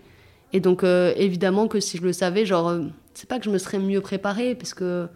[0.52, 2.84] Et donc, euh, évidemment que si je le savais, genre, euh,
[3.14, 5.08] c'est pas que je me serais mieux préparée, parce que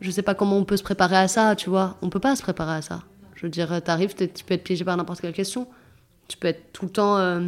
[0.00, 1.96] je sais pas comment on peut se préparer à ça, tu vois.
[2.02, 3.00] On peut pas se préparer à ça.
[3.34, 5.66] Je veux dire, t'arrives, tu peux être piégé par n'importe quelle question.
[6.28, 7.40] Tu peux être tout le temps euh,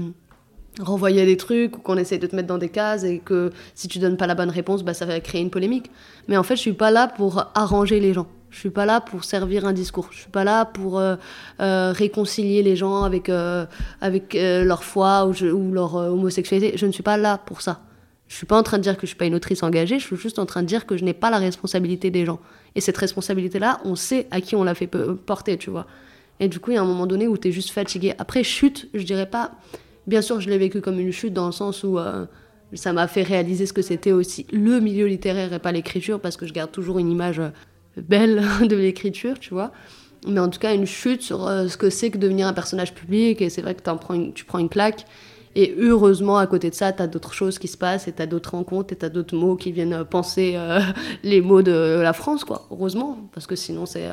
[0.81, 3.51] renvoyé à des trucs, ou qu'on essaye de te mettre dans des cases, et que
[3.75, 5.91] si tu donnes pas la bonne réponse, bah, ça va créer une polémique.
[6.27, 8.29] Mais en fait, je suis pas là pour arranger les gens.
[8.51, 10.09] Je suis pas là pour servir un discours.
[10.11, 11.17] Je suis pas là pour euh,
[11.61, 13.67] euh, réconcilier les gens avec, euh,
[14.01, 16.77] avec leur foi ou, leur homosexualité.
[16.77, 17.83] Je ne suis pas là pour ça.
[18.27, 20.05] Je suis pas en train de dire que je suis pas une autrice engagée, je
[20.05, 22.41] suis juste en train de dire que je n'ai pas la responsabilité des gens.
[22.75, 25.87] Et cette responsabilité-là, on sait à qui on l'a fait porter, tu vois.
[26.39, 28.15] Et du coup, il y a un moment donné où tu es juste fatigué.
[28.19, 29.53] Après, chute, je dirais pas.
[30.07, 31.99] Bien sûr, je l'ai vécu comme une chute dans le sens où
[32.75, 36.37] ça m'a fait réaliser ce que c'était aussi le milieu littéraire et pas l'écriture, parce
[36.37, 37.41] que je garde toujours une image
[38.01, 39.73] belle de l'écriture, tu vois.
[40.27, 42.95] Mais en tout cas, une chute sur euh, ce que c'est que devenir un personnage
[42.95, 43.41] public.
[43.41, 45.07] Et c'est vrai que prends tu prends une claque.
[45.55, 48.23] Et heureusement, à côté de ça, tu as d'autres choses qui se passent et tu
[48.23, 50.57] as d'autres rencontres et tu as d'autres mots qui viennent penser
[51.25, 52.67] les mots de la France, quoi.
[52.71, 54.09] Heureusement, parce que sinon, c'est.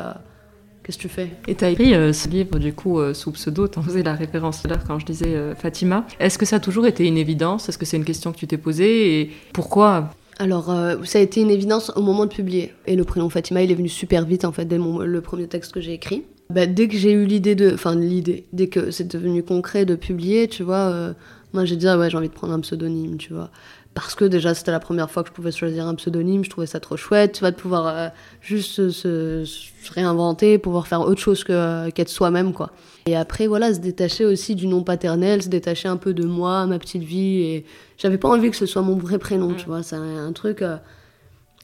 [0.86, 1.30] Qu'est-ce que tu fais?
[1.48, 4.04] Et tu as écrit euh, ce livre, du coup, euh, sous pseudo, tu en faisais
[4.04, 6.06] la référence tout à l'heure quand je disais euh, Fatima.
[6.19, 7.67] Est-ce que ça a toujours été une évidence?
[7.67, 9.21] Est-ce que c'est une question que tu t'es posée?
[9.21, 10.65] Et pourquoi alors,
[11.06, 12.74] ça a été une évidence au moment de publier.
[12.86, 15.71] Et le prénom Fatima, il est venu super vite, en fait, dès le premier texte
[15.71, 16.24] que j'ai écrit.
[16.50, 17.71] Bah, dès que j'ai eu l'idée de...
[17.74, 21.13] Enfin, l'idée, dès que c'est devenu concret de publier, tu vois,
[21.54, 23.50] moi j'ai dit, ah ouais, j'ai envie de prendre un pseudonyme, tu vois
[23.95, 26.67] parce que déjà c'était la première fois que je pouvais choisir un pseudonyme, je trouvais
[26.67, 28.10] ça trop chouette, tu vois, de pouvoir euh,
[28.41, 29.45] juste se,
[29.93, 32.71] réinventer, pouvoir faire autre chose que qu'être soi-même, quoi.
[33.05, 36.65] Et après, voilà, se détacher aussi du nom paternel, se détacher un peu de moi,
[36.65, 37.65] ma petite vie, et
[37.97, 40.62] j'avais pas envie que ce soit mon vrai prénom, tu vois, c'est un, truc...
[40.62, 40.75] Euh,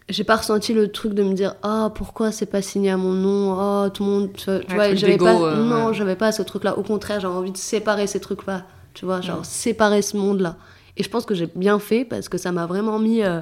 [0.08, 3.14] j'ai pas ressenti le truc de me dire ah pourquoi c'est pas signé à mon
[3.14, 3.56] nom?
[3.58, 6.78] Oh tout le monde tu vois j'avais pas euh, non j'avais pas ce truc là
[6.78, 10.42] au contraire j'avais envie de séparer ces trucs là tu vois genre séparer ce monde
[10.42, 10.58] là
[10.98, 13.24] et je pense que j'ai bien fait parce que ça m'a vraiment mis.
[13.24, 13.42] Euh,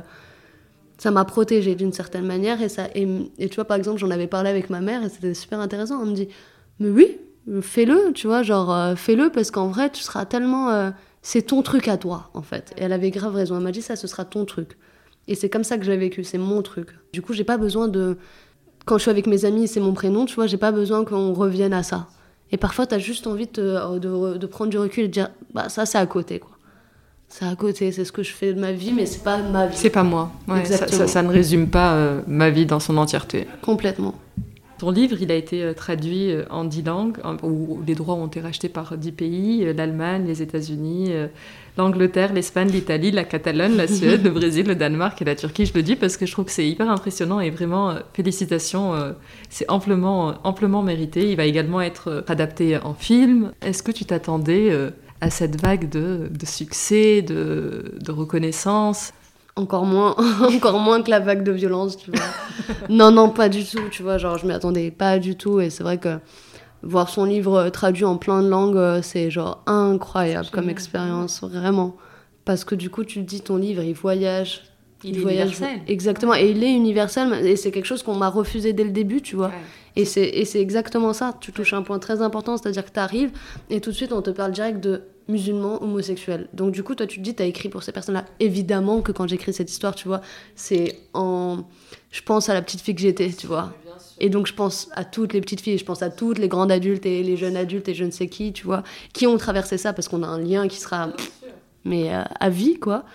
[0.98, 2.62] ça m'a protégée d'une certaine manière.
[2.62, 3.08] Et, ça, et,
[3.50, 6.02] tu vois, par exemple, j'en avais parlé avec ma mère et c'était super intéressant.
[6.04, 6.28] Elle me dit
[6.80, 7.18] Mais oui,
[7.62, 10.70] fais-le, tu vois, genre, euh, fais-le parce qu'en vrai, tu seras tellement.
[10.70, 12.74] Euh, c'est ton truc à toi, en fait.
[12.78, 13.58] Et elle avait grave raison.
[13.58, 14.78] Elle m'a dit Ça, ce sera ton truc.
[15.28, 16.90] Et c'est comme ça que j'ai vécu, c'est mon truc.
[17.14, 18.18] Du coup, j'ai pas besoin de.
[18.86, 21.34] Quand je suis avec mes amis, c'est mon prénom, tu vois, j'ai pas besoin qu'on
[21.34, 22.08] revienne à ça.
[22.52, 25.70] Et parfois, tu as juste envie de, de, prendre du recul et de dire Bah,
[25.70, 26.59] ça, c'est à côté, quoi
[27.30, 29.68] c'est à côté, c'est ce que je fais de ma vie, mais c'est pas ma
[29.68, 29.78] vie.
[29.78, 30.32] C'est pas moi.
[30.66, 33.46] ça, ne résume pas euh, ma vie dans son entièreté.
[33.62, 34.16] Complètement.
[34.80, 38.26] Ton livre, il a été euh, traduit euh, en dix langues, où les droits ont
[38.26, 41.12] été rachetés par dix pays l'Allemagne, les États-Unis,
[41.78, 45.68] l'Angleterre, l'Espagne, l'Italie, la Catalogne, la Suède, le Brésil, le Danemark et la Turquie.
[45.68, 48.94] Je le dis parce que je trouve que c'est hyper impressionnant et vraiment, félicitations,
[49.50, 51.30] c'est amplement, amplement mérité.
[51.30, 53.52] Il va également être adapté en film.
[53.62, 54.72] Est-ce que tu t'attendais
[55.22, 59.14] à cette vague de, succès, de, reconnaissance
[59.56, 62.22] encore moins, encore moins que la vague de violence, tu vois.
[62.90, 64.18] non, non, pas du tout, tu vois.
[64.18, 65.60] Genre, je m'y attendais pas du tout.
[65.60, 66.18] Et c'est vrai que
[66.82, 71.98] voir son livre traduit en plein de langues, euh, c'est genre incroyable comme expérience, vraiment.
[72.46, 74.64] Parce que du coup, tu te dis, ton livre, il voyage.
[75.04, 75.50] Il, est voyage.
[75.50, 75.82] universel.
[75.88, 76.36] Exactement.
[76.36, 77.46] Et il est universel.
[77.46, 79.52] Et c'est quelque chose qu'on m'a refusé dès le début, tu vois.
[79.96, 81.36] Et c'est exactement ça.
[81.42, 83.32] Tu touches un point très important, c'est-à-dire que tu arrives
[83.70, 86.48] et tout de suite on te parle direct de musulmans homosexuels.
[86.54, 88.26] Donc du coup, toi tu te dis, tu as écrit pour ces personnes-là.
[88.40, 90.22] Évidemment que quand j'écris cette histoire, tu vois,
[90.56, 91.64] c'est en...
[92.12, 93.74] Je pense à la petite fille que j'étais, tu vois.
[94.20, 96.72] Et donc je pense à toutes les petites filles, je pense à toutes les grandes
[96.72, 99.78] adultes et les jeunes adultes et je ne sais qui, tu vois, qui ont traversé
[99.78, 101.10] ça parce qu'on a un lien qui sera,
[101.86, 103.06] mais euh, à vie, quoi.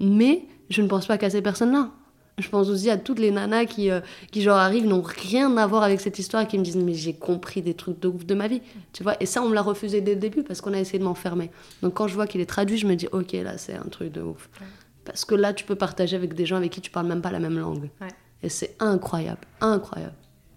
[0.00, 1.90] Mais je ne pense pas qu'à ces personnes-là.
[2.38, 4.00] Je pense aussi à toutes les nanas qui, euh,
[4.32, 6.94] qui genre arrivent, n'ont rien à voir avec cette histoire et qui me disent mais
[6.94, 8.60] j'ai compris des trucs de ouf de ma vie,
[8.92, 9.14] tu vois.
[9.20, 11.50] Et ça on me l'a refusé dès le début parce qu'on a essayé de m'enfermer.
[11.82, 14.12] Donc quand je vois qu'il est traduit, je me dis ok là c'est un truc
[14.12, 14.50] de ouf.
[15.04, 17.30] Parce que là tu peux partager avec des gens avec qui tu parles même pas
[17.30, 17.88] la même langue.
[18.42, 20.14] Et c'est incroyable, incroyable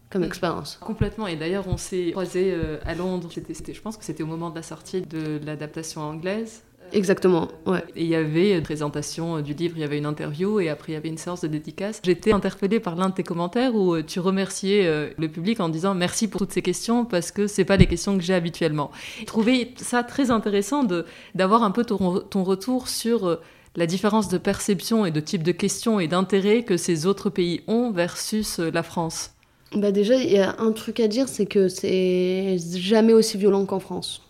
[0.10, 0.78] comme expérience.
[0.82, 1.28] Complètement.
[1.28, 3.30] Et d'ailleurs, on s'est croisés euh, à Londres.
[3.30, 6.64] je pense que c'était au moment de la sortie de l'adaptation anglaise.
[6.94, 7.84] Exactement, ouais.
[7.96, 10.94] Et il y avait une présentation du livre, il y avait une interview et après
[10.94, 12.02] il y avait une séance de dédicace.
[12.04, 15.70] J'étais interpellée par l'un de tes commentaires où euh, tu remerciais euh, le public en
[15.70, 18.92] disant merci pour toutes ces questions parce que c'est pas les questions que j'ai habituellement.
[19.20, 23.42] Je trouvais ça très intéressant de d'avoir un peu ton, ton retour sur euh,
[23.76, 27.62] la différence de perception et de type de questions et d'intérêt que ces autres pays
[27.68, 29.32] ont versus la France.
[29.76, 33.66] Bah déjà, il y a un truc à dire, c'est que c'est jamais aussi violent
[33.66, 34.27] qu'en France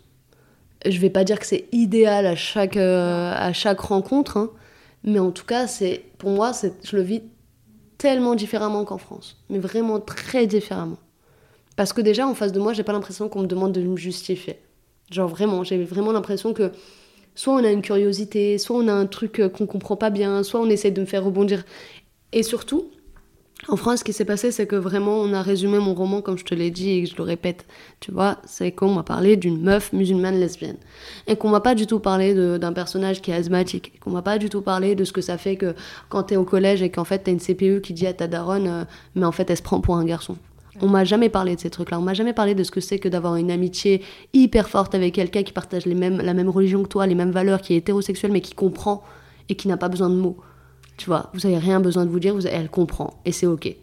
[0.86, 4.50] je vais pas dire que c'est idéal à chaque, euh, à chaque rencontre, hein,
[5.04, 7.22] mais en tout cas, c'est pour moi, je le vis
[7.98, 10.98] tellement différemment qu'en France, mais vraiment très différemment.
[11.76, 13.96] Parce que déjà, en face de moi, j'ai pas l'impression qu'on me demande de me
[13.96, 14.58] justifier.
[15.10, 16.72] Genre vraiment, j'ai vraiment l'impression que
[17.34, 20.42] soit on a une curiosité, soit on a un truc euh, qu'on comprend pas bien,
[20.42, 21.64] soit on essaie de me faire rebondir.
[22.32, 22.90] Et surtout,
[23.66, 26.38] en France, ce qui s'est passé, c'est que vraiment, on a résumé mon roman, comme
[26.38, 27.66] je te l'ai dit et que je le répète.
[27.98, 30.76] Tu vois, c'est qu'on m'a parlé d'une meuf musulmane lesbienne.
[31.26, 33.98] Et qu'on m'a pas du tout parlé d'un personnage qui est asthmatique.
[34.00, 35.74] Qu'on m'a pas du tout parlé de ce que ça fait que
[36.08, 38.68] quand t'es au collège et qu'en fait t'as une CPU qui dit à ta daronne,
[38.68, 38.84] euh,
[39.16, 40.36] mais en fait elle se prend pour un garçon.
[40.80, 41.98] On m'a jamais parlé de ces trucs-là.
[41.98, 45.14] On m'a jamais parlé de ce que c'est que d'avoir une amitié hyper forte avec
[45.14, 47.78] quelqu'un qui partage les mêmes, la même religion que toi, les mêmes valeurs, qui est
[47.78, 49.02] hétérosexuel mais qui comprend
[49.48, 50.36] et qui n'a pas besoin de mots.
[50.98, 53.74] Tu vois, vous avez rien besoin de vous dire, vous, elle comprend et c'est ok.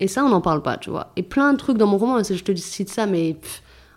[0.00, 1.12] Et ça, on n'en parle pas, tu vois.
[1.16, 3.36] Et plein de trucs dans mon roman, je te cite ça, mais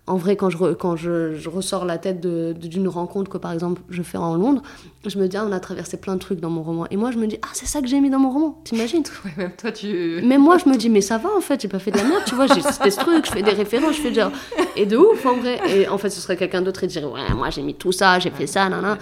[0.05, 4.03] en vrai, quand, je, quand je, ressors la tête d'une rencontre que, par exemple, je
[4.03, 4.61] fais en Londres,
[5.05, 6.85] je me dis, ah, on a traversé plein de trucs dans mon roman.
[6.91, 9.03] Et moi, je me dis, ah, c'est ça que j'ai mis dans mon roman, t'imagines?
[9.23, 10.19] Ouais, Même toi, tu.
[10.25, 12.03] Mais moi, je me dis, mais ça va, en fait, j'ai pas fait de la
[12.03, 14.31] merde, tu vois, j'ai cité ce truc, je fais des références, je fais genre.
[14.75, 15.61] Et de ouf, en vrai.
[15.69, 18.19] Et en fait, ce serait quelqu'un d'autre et dirait, ouais, moi, j'ai mis tout ça,
[18.19, 18.97] j'ai fait ça, nan,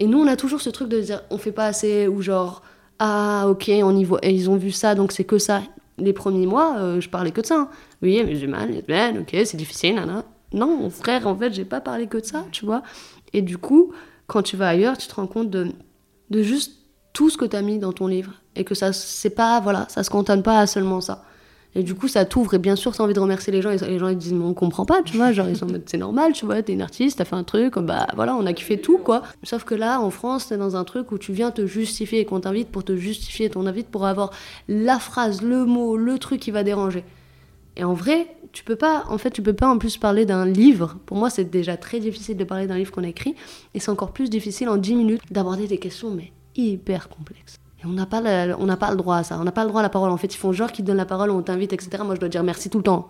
[0.00, 2.62] Et nous, on a toujours ce truc de dire, on fait pas assez, ou genre,
[2.98, 5.62] ah, ok, on y voit, ils ont vu ça, donc c'est que ça
[5.98, 7.60] les premiers mois, euh, je parlais que de ça.
[7.60, 7.68] Hein.
[8.02, 10.24] Oui, musulmane, lesbienne, ok, c'est difficile, nana.
[10.52, 12.82] Non, frère, en fait, j'ai pas parlé que de ça, tu vois.
[13.32, 13.92] Et du coup,
[14.26, 15.68] quand tu vas ailleurs, tu te rends compte de,
[16.30, 16.72] de juste
[17.12, 18.32] tout ce que tu as mis dans ton livre.
[18.56, 21.24] Et que ça, c'est pas, voilà, ça se cantonne pas à seulement ça.
[21.74, 22.54] Et du coup, ça t'ouvre.
[22.54, 23.70] Et bien sûr, tu as envie de remercier les gens.
[23.70, 25.32] Et les gens, ils disent, mais on comprend pas, tu vois.
[25.32, 28.06] Genre, ils sont c'est normal, tu vois, t'es une artiste, t'as fait un truc, bah
[28.16, 29.22] voilà, on a kiffé tout, quoi.
[29.42, 32.24] Sauf que là, en France, t'es dans un truc où tu viens te justifier et
[32.24, 34.30] qu'on t'invite pour te justifier, ton invite pour avoir
[34.68, 37.04] la phrase, le mot, le truc qui va déranger.
[37.76, 40.46] Et en vrai, tu peux pas, en fait, tu peux pas en plus parler d'un
[40.46, 40.96] livre.
[41.06, 43.36] Pour moi, c'est déjà très difficile de parler d'un livre qu'on a écrit.
[43.74, 47.56] Et c'est encore plus difficile en 10 minutes d'aborder des questions, mais hyper complexes.
[47.80, 48.20] Et on n'a pas,
[48.58, 49.38] on n'a pas le droit à ça.
[49.40, 50.10] On n'a pas le droit à la parole.
[50.10, 52.02] En fait, ils font genre qu'ils donnent la parole, on t'invite, etc.
[52.04, 53.08] Moi, je dois dire merci tout le temps.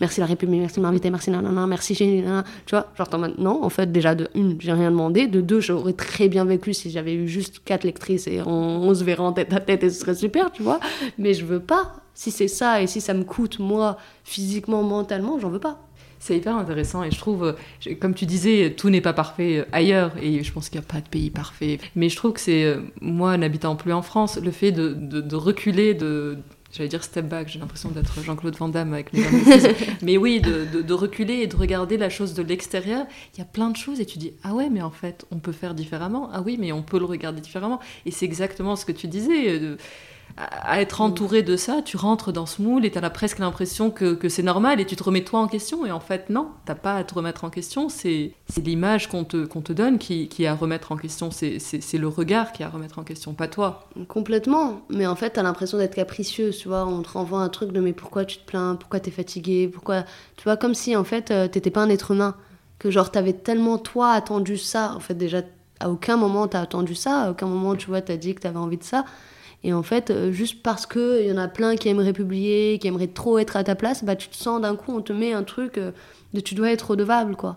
[0.00, 2.24] Merci la République, merci de m'inviter, merci nanana, merci Tu
[2.70, 5.26] vois, genre, non, en fait, déjà, de une, j'ai rien demandé.
[5.26, 9.04] De deux, j'aurais très bien vécu si j'avais eu juste quatre lectrices et on, se
[9.04, 10.80] verrait en tête à tête et ce serait super, tu vois.
[11.18, 11.96] Mais je veux pas.
[12.14, 15.82] Si c'est ça et si ça me coûte, moi, physiquement, mentalement, j'en veux pas.
[16.20, 19.64] C'est hyper intéressant et je trouve, euh, comme tu disais, tout n'est pas parfait euh,
[19.72, 21.80] ailleurs et je pense qu'il n'y a pas de pays parfait.
[21.96, 25.36] Mais je trouve que c'est, euh, moi, n'habitant plus en France, le fait de, de,
[25.36, 26.36] reculer, de,
[26.72, 29.22] j'allais dire step back, j'ai l'impression d'être Jean-Claude Van Damme avec mes
[30.02, 33.46] mais oui, de, de, reculer et de regarder la chose de l'extérieur, il y a
[33.46, 36.28] plein de choses et tu dis, ah ouais, mais en fait, on peut faire différemment,
[36.34, 37.80] ah oui, mais on peut le regarder différemment.
[38.04, 39.58] Et c'est exactement ce que tu disais
[40.36, 43.90] à être entouré de ça, tu rentres dans ce moule et tu as presque l'impression
[43.90, 45.84] que, c'est normal et tu te remets toi en question.
[45.84, 47.88] Et en fait, non, t'as pas à te remettre en question.
[47.88, 51.30] C'est l'image qu'on te, qu'on te donne qui, qui est à remettre en question.
[51.30, 53.88] C'est le regard qui est à remettre en question, pas toi.
[54.08, 54.82] Complètement.
[54.88, 56.50] Mais en fait, tu as l'impression d'être capricieux.
[56.50, 58.76] Tu vois, on te renvoie un truc de mais pourquoi tu te plains?
[58.76, 59.68] Pourquoi tu es fatigué?
[59.68, 60.04] Pourquoi?
[60.36, 62.34] Tu vois, comme si en fait, euh, t'étais pas un être humain.
[62.78, 64.94] Que genre, t'avais tellement toi attendu ça.
[64.94, 65.42] En fait, déjà,
[65.80, 67.24] à aucun moment t'as attendu ça.
[67.24, 69.04] À aucun moment, tu vois, t'as dit que t'avais envie de ça.
[69.62, 72.88] Et en fait, euh, juste parce qu'il y en a plein qui aimeraient publier, qui
[72.88, 75.32] aimeraient trop être à ta place, bah, tu te sens d'un coup, on te met
[75.32, 75.92] un truc euh,
[76.32, 77.56] de tu dois être redevable, quoi.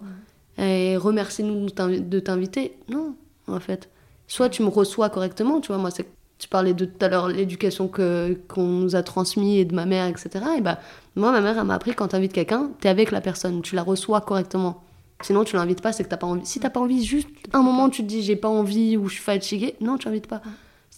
[0.57, 2.77] Et remercie-nous de t'inviter.
[2.89, 3.15] Non,
[3.47, 3.89] en fait.
[4.27, 6.07] Soit tu me reçois correctement, tu vois, moi, c'est
[6.43, 9.85] tu parlais de tout à l'heure l'éducation que qu'on nous a transmis et de ma
[9.85, 10.79] mère etc et bah
[11.15, 13.61] moi ma mère elle m'a appris quand tu invites quelqu'un tu es avec la personne
[13.61, 14.83] tu la reçois correctement
[15.21, 17.61] sinon tu l'invites pas c'est que t'as pas envie si t'as pas envie juste un
[17.61, 20.41] moment tu te dis j'ai pas envie ou je suis fatiguée non tu invites pas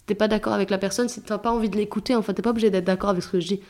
[0.06, 2.42] t'es pas d'accord avec la personne, si t'as pas envie de l'écouter, en fait, t'es
[2.42, 3.60] pas obligé d'être d'accord avec ce que je dis.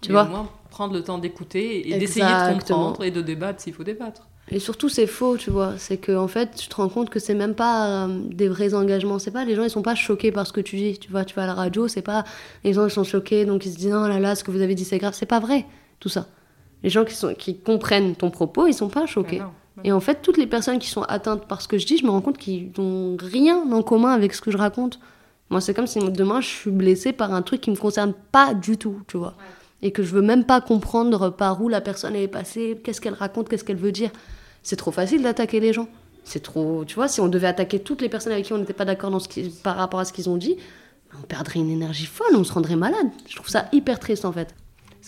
[0.00, 3.60] tu vois au moins prendre le temps d'écouter et d'essayer de comprendre et de débattre
[3.60, 4.28] s'il faut débattre.
[4.48, 5.74] Et surtout, c'est faux, tu vois.
[5.78, 8.74] C'est que en fait, tu te rends compte que c'est même pas euh, des vrais
[8.74, 9.18] engagements.
[9.18, 10.98] C'est pas les gens, ils sont pas choqués par ce que tu dis.
[10.98, 12.24] Tu vois, tu vas à la radio, c'est pas
[12.64, 14.60] les gens ils sont choqués, donc ils se disent non là là, ce que vous
[14.60, 15.14] avez dit c'est grave.
[15.14, 15.64] C'est pas vrai,
[16.00, 16.26] tout ça.
[16.82, 19.42] Les gens qui sont qui comprennent ton propos, ils sont pas choqués.
[19.84, 22.04] Et en fait, toutes les personnes qui sont atteintes par ce que je dis, je
[22.04, 24.98] me rends compte qu'ils n'ont rien en commun avec ce que je raconte.
[25.50, 28.54] Moi, c'est comme si demain, je suis blessée par un truc qui me concerne pas
[28.54, 29.34] du tout, tu vois.
[29.82, 33.14] Et que je veux même pas comprendre par où la personne est passée, qu'est-ce qu'elle
[33.14, 34.10] raconte, qu'est-ce qu'elle veut dire.
[34.62, 35.88] C'est trop facile d'attaquer les gens.
[36.24, 36.84] C'est trop.
[36.84, 39.10] Tu vois, si on devait attaquer toutes les personnes avec qui on n'était pas d'accord
[39.62, 40.56] par rapport à ce qu'ils ont dit,
[41.18, 43.08] on perdrait une énergie folle, on se rendrait malade.
[43.28, 44.54] Je trouve ça hyper triste en fait.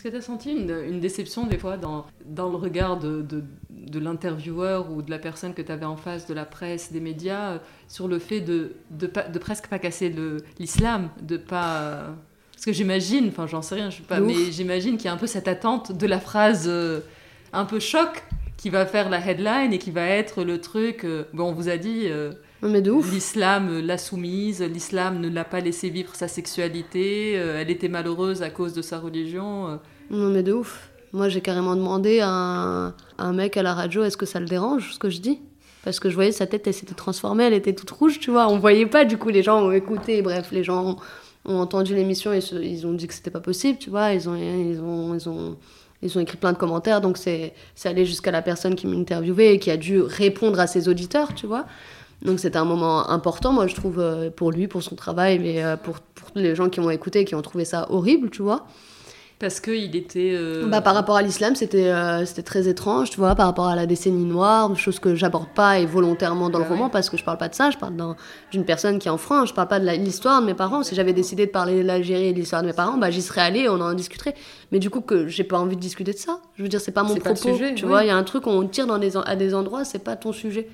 [0.05, 4.93] Que tu as senti une, déception des fois dans, dans le regard de, de, l'intervieweur
[4.93, 7.59] ou de la personne que tu avais en face, de la presse, des médias, euh,
[7.89, 10.15] sur le fait de, de, de presque pas casser
[10.59, 12.15] l'islam, de pas...
[12.53, 15.13] Parce que j'imagine, enfin j'en sais rien, je sais pas, mais j'imagine qu'il y a
[15.15, 17.01] un peu cette attente de la phrase euh,
[17.55, 18.25] un peu choc
[18.59, 21.71] qui va faire la headline et qui va être le truc, euh, bon on vous
[21.71, 22.09] a dit...
[23.11, 28.49] L'islam l'a soumise, l'islam ne l'a pas laissé vivre sa sexualité, elle était malheureuse à
[28.49, 29.79] cause de sa religion.
[30.11, 30.91] Non mais de ouf.
[31.13, 34.93] Moi j'ai carrément demandé à un, mec à la radio est-ce que ça le dérange
[34.93, 35.41] ce que je dis?
[35.85, 38.49] Parce que je voyais sa tête elle s'était transformée, elle était toute rouge, tu vois.
[38.49, 40.97] On voyait pas du coup les gens ont écouté, bref les gens
[41.45, 44.13] ont, entendu l'émission et ils ont dit que c'était pas possible, tu vois.
[44.13, 45.57] Ils ont ils ont ils ont
[46.03, 49.59] ils ont écrit plein de commentaires, donc c'est allé jusqu'à la personne qui m'interviewait et
[49.59, 51.65] qui a dû répondre à ses auditeurs, tu vois.
[52.23, 55.63] Donc c'était un moment important, moi je trouve, euh, pour lui, pour son travail, mais
[55.63, 58.67] euh, pour, pour les gens qui m'ont écouté, qui ont trouvé ça horrible, tu vois.
[59.45, 60.31] Parce qu'il était.
[60.33, 63.67] Euh, bah, par rapport à l'islam, c'était euh, c'était très étrange, tu vois, par rapport
[63.67, 67.19] à la décennie noire, chose que j'aborde pas et volontairement dans le roman, parce que
[67.19, 67.93] je parle pas de ça, je parle
[68.53, 70.83] d'une personne qui est en France, je parle pas de l'histoire de mes parents.
[70.83, 73.21] Si j'avais décidé de parler de l'Algérie et de l'histoire de mes parents, bah, j'y
[73.21, 74.35] serais allée, on en discuterait.
[74.73, 76.41] Mais du coup, que j'ai pas envie de discuter de ça.
[76.57, 77.37] Je veux dire, c'est pas mon propos.
[77.37, 79.85] sujet, tu vois, il y a un truc, on tire dans des, à des endroits,
[79.85, 80.71] c'est pas ton sujet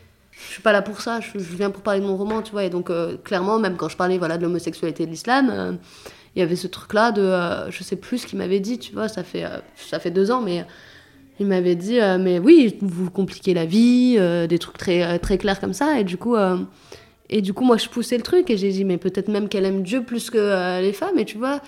[0.48, 2.64] je suis pas là pour ça, je, viens pour parler de mon roman, tu vois.
[2.64, 5.72] Et donc, euh, clairement, même quand je parlais voilà, de l'homosexualité et de l'islam, euh,
[6.34, 7.22] il y avait ce truc-là de.
[7.22, 9.44] Euh, je sais plus ce qu'il m'avait dit, tu vois, ça fait,
[9.76, 10.64] ça fait deux ans, mais
[11.38, 15.72] il m'avait dit, mais oui, vous compliquez la vie, des trucs très, très clairs comme
[15.72, 15.98] ça.
[15.98, 16.36] Et du coup.
[17.30, 19.64] et du coup, moi, je poussais le truc et j'ai dit, mais peut-être même qu'elle
[19.64, 21.18] aime Dieu plus que les femmes.
[21.18, 21.62] Et tu vois,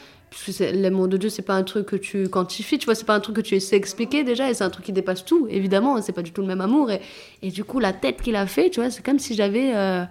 [0.75, 3.21] l'amour de Dieu, c'est pas un truc que tu quantifies, tu vois, c'est pas un
[3.21, 6.13] truc que tu essaies d'expliquer déjà, et c'est un truc qui dépasse tout, évidemment, c'est
[6.13, 6.91] pas du tout le même amour.
[6.91, 7.01] Et,
[7.43, 10.05] et du coup, la tête qu'il a fait, tu vois, c'est comme si j'avais euh,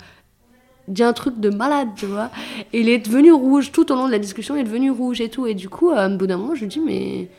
[0.88, 2.30] dit un truc de malade, tu vois.
[2.74, 5.22] Et il est devenu rouge tout au long de la discussion, il est devenu rouge
[5.22, 5.48] et tout.
[5.48, 7.30] Et du coup, à un bout d'un moment, je lui dis, mais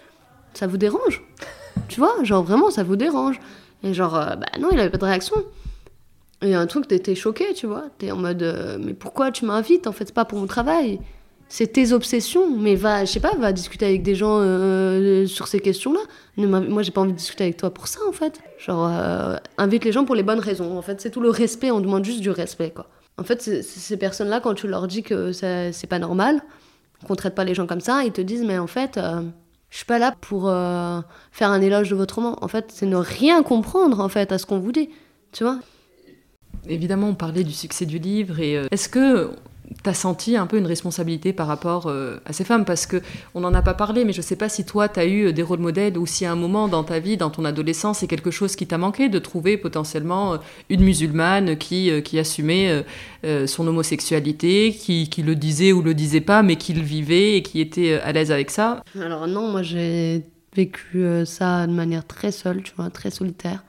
[0.55, 1.23] ça vous dérange?
[1.89, 3.41] Tu vois, genre vraiment, ça vous dérange?
[3.83, 5.37] Et genre, euh, bah non, il avait pas de réaction.
[6.43, 7.85] Et un truc, t'étais choqué, tu vois.
[7.99, 9.87] T'es en mode, euh, mais pourquoi tu m'invites?
[9.87, 10.99] En fait, c'est pas pour mon travail
[11.53, 15.49] c'est tes obsessions, mais va, je sais pas, va discuter avec des gens euh, sur
[15.49, 16.01] ces questions-là.
[16.39, 18.41] Moi, j'ai pas envie de discuter avec toi pour ça, en fait.
[18.57, 20.79] Genre, euh, invite les gens pour les bonnes raisons.
[20.79, 22.87] En fait, c'est tout le respect, on demande juste du respect, quoi.
[23.19, 26.41] En fait, ces personnes-là, quand tu leur dis que c'est pas normal,
[27.07, 29.23] qu'on traite pas les gens comme ça, ils te disent, mais en fait, euh,
[29.71, 30.45] je suis pas là pour
[31.31, 32.39] faire un éloge de votre roman.
[32.43, 34.89] En fait, c'est ne rien comprendre, en fait, à ce qu'on vous dit,
[35.33, 35.59] tu vois.
[36.69, 39.31] Évidemment, on parlait du succès du livre, et est-ce que
[39.83, 42.65] t'as senti un peu une responsabilité par rapport euh, à ces femmes?
[42.65, 43.03] Parce que
[43.35, 45.33] on n'en a pas parlé mais je sais pas si toi tu as eu euh,
[45.33, 48.07] des rôles modèles ou si à un moment dans ta vie dans ton adolescence c'est
[48.07, 50.37] quelque chose qui t'a manqué de trouver potentiellement euh,
[50.71, 52.85] une musulmane qui, qui assumait
[53.47, 57.43] son homosexualité qui, qui, le disait ou le disait pas mais qui le vivait et
[57.43, 58.83] qui était à l'aise avec ça?
[59.01, 63.63] Alors non moi j'ai vécu ça de manière très seule tu vois très solitaire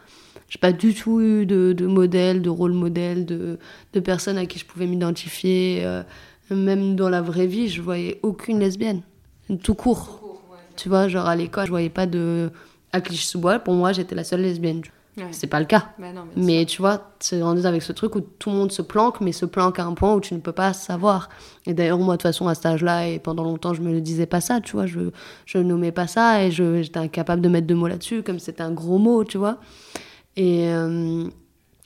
[0.54, 3.58] j'ai pas du tout eu de, de modèle, de rôle modèle, de,
[3.92, 5.82] de personnes à qui je pouvais m'identifier.
[5.84, 6.04] Euh,
[6.52, 9.02] même dans la vraie vie, je voyais aucune lesbienne.
[9.64, 10.20] Tout court.
[10.76, 12.52] Tu vois, genre à l'école, je voyais pas de.
[12.92, 14.84] À Clichy-sous-Bois, pour moi, j'étais la seule lesbienne.
[15.32, 15.90] C'est pas le cas.
[15.98, 19.22] Bah mais tu vois, c'est grandi avec ce truc où tout le monde se planque,
[19.22, 21.30] mais se planque à un point où tu ne peux pas savoir.
[21.66, 24.02] Et d'ailleurs, moi, de toute façon, à cet âge-là, et pendant longtemps, je me le
[24.02, 24.86] disais pas ça, tu vois.
[24.86, 25.00] Je,
[25.48, 28.72] je nommais pas ça et j'étais incapable de mettre de mots là-dessus, comme c'était un
[28.72, 29.58] gros mot, tu vois.
[30.36, 31.26] Et, euh,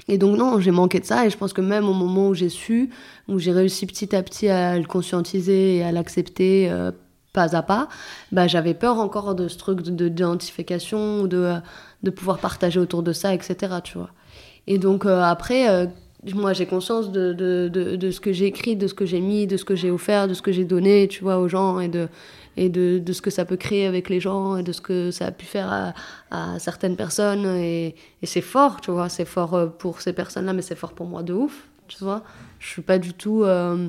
[0.08, 2.34] et donc non, j'ai manqué de ça et je pense que même au moment où
[2.34, 2.90] j'ai su,
[3.28, 6.92] où j'ai réussi petit à petit à le conscientiser et à l'accepter euh,
[7.34, 7.90] pas à pas,
[8.32, 11.56] bah, j'avais peur encore de ce truc d'identification, de, de,
[12.04, 13.76] de pouvoir partager autour de ça, etc.
[13.84, 14.12] Tu vois.
[14.66, 15.90] Et donc euh, après,
[16.34, 19.46] moi j'ai conscience de, de, de, ce que j'ai écrit, de ce que j'ai mis,
[19.46, 21.90] de ce que j'ai offert, de ce que j'ai donné, tu vois, aux gens et
[21.90, 22.08] de,
[22.58, 25.12] et de, de, ce que ça peut créer avec les gens et de ce que
[25.12, 25.94] ça a pu faire à,
[26.32, 27.46] à certaines personnes.
[27.46, 30.94] Et, et c'est fort, tu vois, c'est fort euh, pour ces personnes-là, mais c'est fort
[30.94, 32.24] pour moi de ouf, tu vois.
[32.60, 33.44] Je suis pas du tout.
[33.44, 33.88] Euh,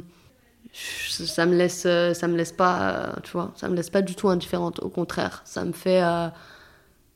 [0.73, 4.15] ça me laisse, euh, ça me laisse pas, tu vois, ça me laisse pas du
[4.15, 4.81] tout indifférente.
[4.81, 6.03] Au contraire, ça me fait,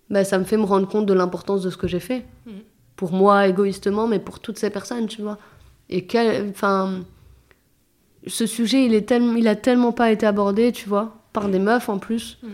[0.08, 2.24] bah, ça me fait me rendre compte de l'importance de ce que j'ai fait.
[2.46, 2.50] Mmh.
[2.96, 5.36] Pour moi égoïstement, mais pour toutes ces personnes, tu vois.
[5.90, 7.00] Et quel, enfin,
[8.26, 11.58] ce sujet, il est tellement, il a tellement pas été abordé, tu vois par des
[11.58, 12.38] meufs en plus.
[12.42, 12.48] Mm.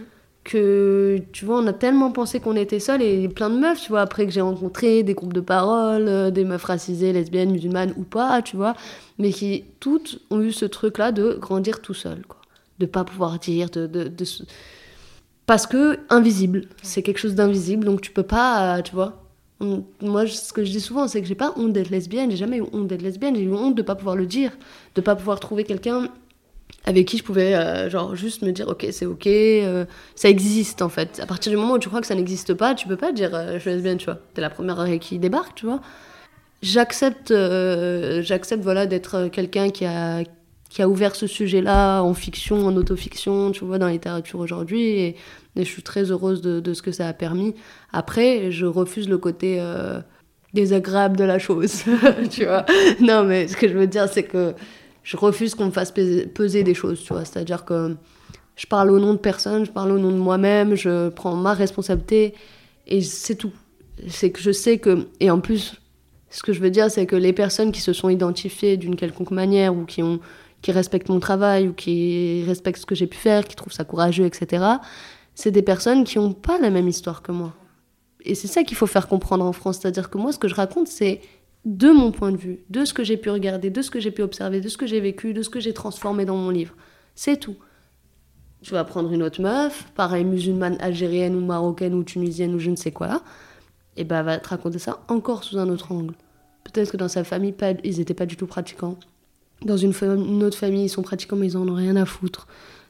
[0.44, 3.90] Que, tu vois, on a tellement pensé qu'on était seuls et plein de meufs, tu
[3.90, 7.92] vois, après que j'ai rencontré des groupes de parole, euh, des meufs racisées, lesbiennes, musulmanes
[7.98, 8.74] ou pas, tu vois,
[9.18, 12.40] mais qui toutes ont eu ce truc-là de grandir tout seul, quoi.
[12.78, 13.86] De pas pouvoir dire, de.
[13.86, 14.24] de,
[15.44, 19.24] Parce que invisible, c'est quelque chose d'invisible, donc tu peux pas, euh, tu vois.
[20.00, 22.58] Moi, ce que je dis souvent, c'est que j'ai pas honte d'être lesbienne, j'ai jamais
[22.58, 24.52] eu honte d'être lesbienne, j'ai eu honte de pas pouvoir le dire,
[24.94, 26.08] de pas pouvoir trouver quelqu'un
[26.88, 30.80] avec qui je pouvais euh, genre juste me dire ok c'est ok euh, ça existe
[30.80, 31.20] en fait.
[31.22, 33.34] À partir du moment où tu crois que ça n'existe pas tu peux pas dire
[33.34, 34.18] euh, je suis lesbienne tu vois.
[34.32, 35.80] T'es la première qui débarque tu vois.
[36.62, 37.32] J'accepte
[38.22, 40.22] j'accepte voilà d'être quelqu'un qui a
[40.70, 44.40] qui a ouvert ce sujet là en fiction en autofiction tu vois dans la littérature
[44.40, 45.16] aujourd'hui et,
[45.56, 47.52] je suis très heureuse de, de, ce que ça a permis.
[47.92, 49.60] Après je refuse le côté
[50.54, 51.84] désagréable de la chose
[52.30, 52.64] tu vois.
[53.00, 54.54] Non mais ce que je veux dire c'est que
[55.08, 57.24] je refuse qu'on me fasse peser, des choses, tu vois.
[57.24, 57.96] C'est-à-dire que
[58.56, 61.54] je parle au nom de personne, je parle au nom de moi-même, je prends ma
[61.54, 62.34] responsabilité
[62.86, 63.52] et c'est tout.
[64.06, 65.08] C'est que je sais que.
[65.18, 65.80] Et en plus,
[66.28, 69.30] ce que je veux dire, c'est que les personnes qui se sont identifiées d'une quelconque
[69.30, 70.20] manière ou qui, ont,
[70.60, 73.84] qui respectent mon travail ou qui respectent ce que j'ai pu faire, qui trouvent ça
[73.84, 74.62] courageux, etc.,
[75.34, 77.54] c'est des personnes qui n'ont pas la même histoire que moi.
[78.26, 79.78] Et c'est ça qu'il faut faire comprendre en France.
[79.80, 81.22] C'est-à-dire que moi, ce que je raconte, c'est
[81.64, 84.10] de mon point de vue, de ce que j'ai pu regarder, de ce que j'ai
[84.10, 86.74] pu observer, de ce que j'ai vécu, de ce que j'ai transformé dans mon livre.
[87.14, 87.56] C'est tout.
[88.62, 92.70] Tu vas prendre une autre meuf, pareil, musulmane, algérienne ou marocaine ou tunisienne ou je
[92.70, 93.22] ne sais quoi
[93.98, 96.14] et ben elle va te raconter ça encore sous un autre angle.
[96.64, 98.96] Peut-être que dans sa famille, pas, ils n'étaient pas du tout pratiquants.
[99.64, 102.46] Dans une, une, autre famille, ils sont pratiquants, mais ils en ont rien à foutre.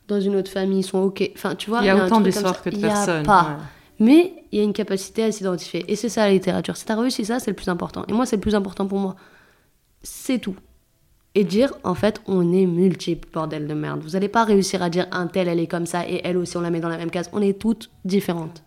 [0.06, 1.30] Dans une autre famille, ils sont OK.
[1.34, 3.24] Enfin, tu vois, il y a, autant d'histoires que de personnes.
[3.24, 3.58] Pas.
[3.98, 5.84] Mais il y a une capacité à s'identifier.
[5.90, 6.76] Et c'est ça la littérature.
[6.76, 8.04] Si tu as réussi ça, c'est le plus important.
[8.08, 9.16] Et moi, c'est le plus important pour moi.
[10.02, 10.56] C'est tout.
[11.34, 14.00] Et dire, en fait, on est multiple, bordel de merde.
[14.02, 16.56] Vous n'allez pas réussir à dire un tel, elle est comme ça, et elle aussi,
[16.56, 17.28] on la met dans la même case.
[17.32, 18.62] On est toutes différentes.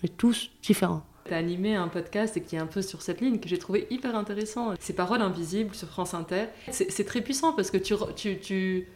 [0.00, 1.02] On est tous différents.
[1.26, 3.86] Tu as animé un podcast qui est un peu sur cette ligne que j'ai trouvé
[3.90, 4.74] hyper intéressant.
[4.78, 6.44] Ces paroles invisibles sur France Inter.
[6.70, 8.88] C'est très puissant parce que tu, tu, tu,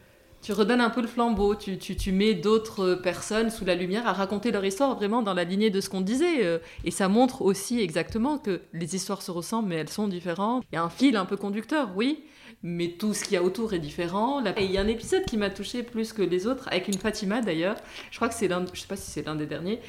[0.43, 4.13] tu, redonnes un peu le flambeau, tu, tu mets d'autres personnes sous la lumière à
[4.13, 6.45] raconter leur histoire vraiment dans la lignée de ce qu'on disait.
[6.45, 10.65] Euh, et ça montre aussi exactement que les histoires se ressemblent mais elles sont différentes.
[10.73, 12.25] Il y a un fil un peu conducteur, oui,
[12.63, 14.45] mais tout ce qu'il y a autour est différent.
[14.57, 16.99] Et il y a un épisode qui m'a touché plus que les autres, avec une
[16.99, 17.77] Fatima d'ailleurs.
[18.11, 19.81] Je crois que c'est l'un, je sais pas si c'est l'un des derniers.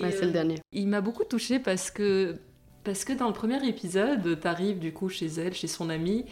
[0.00, 0.54] ouais, c'est le dernier.
[0.54, 2.36] Euh, il m'a beaucoup touché parce que
[2.84, 6.24] parce que dans le premier épisode, tu arrives du coup chez elle, chez son amie,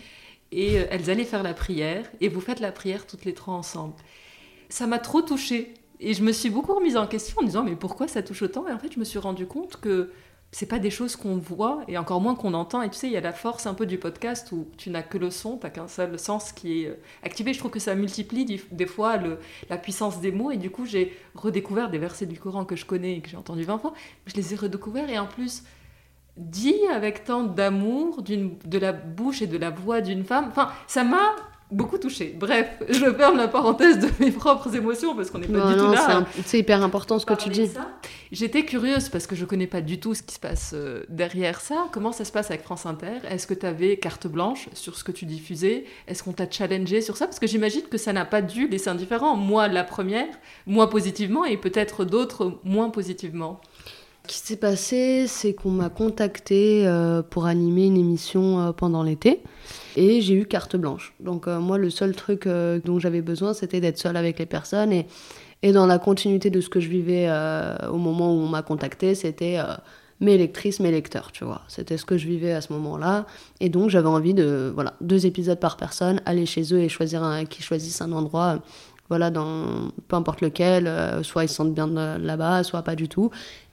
[0.53, 3.55] et euh, elles allaient faire la prière, et vous faites la prière toutes les trois
[3.55, 3.95] ensemble.
[4.69, 5.75] Ça m'a trop touchée.
[5.99, 8.69] Et je me suis beaucoup remise en question en disant mais pourquoi ça touche autant?
[8.69, 10.11] Et en fait, je me suis rendu compte que
[10.53, 12.83] c'est pas des choses qu'on voit et encore moins qu'on entend.
[12.83, 15.03] Et tu sais, il y a la force un peu du podcast où tu n'as
[15.03, 17.53] que le son, tu n'as qu'un seul sens qui est euh, activé.
[17.53, 19.19] Je trouve que ça multiplie des fois
[19.69, 20.51] la puissance des mots.
[20.51, 23.37] Et du coup, j'ai redécouvert des versets du Coran que je connais et que j'ai
[23.37, 23.93] entendu 20 fois.
[24.27, 25.63] Je les ai redécouverts et en plus,
[26.37, 30.47] dit avec tant d'amour de la bouche et de la voix d'une femme.
[30.51, 31.35] Enfin, ça m'a
[31.71, 32.37] beaucoup touché.
[32.39, 35.91] Bref, je ferme la parenthèse de mes propres émotions parce qu'on n'est pas du tout
[35.91, 36.25] là.
[36.45, 37.71] C'est hyper important ce que tu dis.
[38.33, 41.61] J'étais curieuse parce que je connais pas du tout ce qui se passe euh, derrière
[41.61, 41.87] ça.
[41.93, 43.19] Comment ça se passe avec France Inter?
[43.31, 45.85] Est-ce que tu avais carte blanche sur ce que tu diffusais?
[46.09, 47.27] Est-ce qu'on t'a challengé sur ça?
[47.27, 49.37] Parce que j'imagine que ça n'a pas dû laisser indifférent.
[49.37, 50.27] Moi, la première,
[50.67, 53.61] moi positivement et peut-être d'autres moins positivement.
[54.27, 59.05] Ce qui s'est passé, c'est qu'on m'a contacté euh, pour animer une émission euh, pendant
[59.05, 59.41] l'été
[59.95, 61.15] et j'ai eu carte blanche.
[61.21, 64.93] Donc euh, moi, le seul truc dont j'avais besoin, c'était d'être seule avec les personnes
[64.93, 65.07] et,
[65.73, 67.31] dans la continuité de ce que je vivais
[67.89, 69.59] au moment où on m'a contacté, c'était
[70.21, 71.63] mes lectrices, mes lecteurs, tu vois.
[71.69, 73.27] C'était ce que je vivais à ce moment-là.
[73.61, 77.25] Et donc, j'avais envie de, voilà, deux épisodes par personne, aller chez eux et choisir
[77.25, 78.61] un, qu'ils choisissent un endroit,
[79.09, 80.89] voilà, dans peu importe lequel,
[81.23, 83.31] soit ils se sentent bien là-bas, soit pas du tout.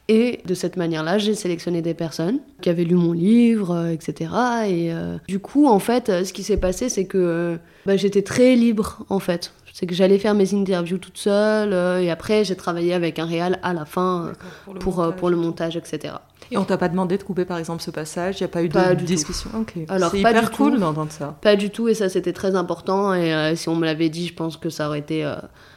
[0.09, 4.31] Et de cette manière-là, j'ai sélectionné des personnes qui avaient lu mon livre, euh, etc.
[4.67, 8.21] Et euh, du coup, en fait, euh, ce qui s'est passé, c'est que bah, j'étais
[8.21, 9.53] très libre, en fait.
[9.71, 11.73] C'est que j'allais faire mes interviews toute seule,
[12.03, 14.33] et après, j'ai travaillé avec un réal à la fin
[14.65, 15.15] pour le, pour, montage.
[15.15, 16.13] pour le montage, etc.
[16.51, 18.39] Et on t'a pas demandé de couper par exemple ce passage?
[18.39, 19.49] Il n'y a pas eu de discussion?
[19.87, 21.35] Alors, c'est hyper cool d'entendre ça.
[21.41, 23.15] Pas du tout, et ça c'était très important.
[23.15, 25.23] Et si on me l'avait dit, je pense que ça aurait été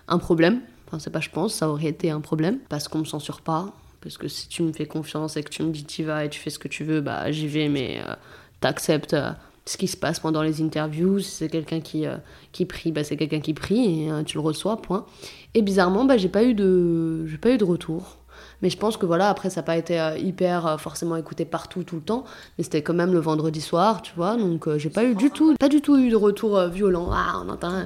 [0.08, 0.60] un problème.
[0.88, 3.72] Enfin, c'est pas je pense, ça aurait été un problème parce qu'on me censure pas.
[4.06, 6.30] Parce que si tu me fais confiance et que tu me dis tu vas et
[6.30, 8.14] tu fais ce que tu veux, bah j'y vais, mais euh,
[8.60, 9.32] t'acceptes euh,
[9.64, 11.18] ce qui se passe pendant les interviews.
[11.18, 12.16] Si c'est quelqu'un qui, euh,
[12.52, 15.06] qui prie, bah c'est quelqu'un qui prie et tu le reçois, point.
[15.54, 18.18] Et bizarrement, bah j'ai pas eu de, pas eu de retour.
[18.62, 21.96] Mais je pense que voilà, après, ça n'a pas été hyper forcément écouté partout, tout
[21.96, 22.24] le temps.
[22.56, 24.36] Mais c'était quand même le vendredi soir, tu vois.
[24.36, 27.10] Donc, j'ai pas eu du tout, pas du tout eu de retour violent.
[27.12, 27.84] Ah, on entend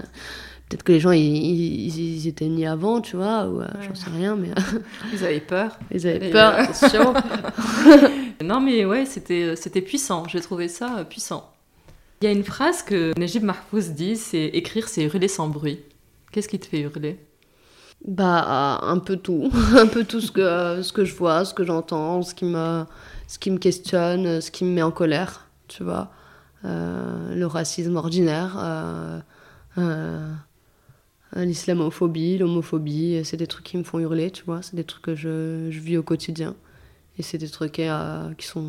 [0.70, 4.36] Peut-être que les gens, ils, étaient mis avant, tu vois, ou euh, j'en sais rien,
[4.36, 4.50] mais...
[5.12, 5.76] ils avaient peur.
[5.90, 7.12] Ils avaient peur, euh, sûr.
[8.44, 10.28] non, mais ouais, c'était, c'était puissant.
[10.28, 11.52] J'ai trouvé ça euh, puissant.
[12.22, 15.80] Il y a une phrase que Najib Mahfouz dit, c'est «écrire, c'est hurler sans bruit».
[16.30, 17.18] Qu'est-ce qui te fait hurler?
[18.06, 19.50] Bah, un peu tout.
[19.76, 22.84] un peu tout ce que, ce que je vois, ce que j'entends, ce, qui me,
[23.26, 26.12] ce qui me questionne, ce qui me met en colère, tu vois.
[26.62, 29.20] le racisme ordinaire...
[29.78, 30.32] Euh,
[31.34, 35.14] l'islamophobie, l'homophobie, c'est des trucs qui me font hurler, tu vois, c'est des trucs que
[35.14, 36.56] je, je, vis au quotidien.
[37.18, 38.66] Et c'est des trucs euh, qui sont.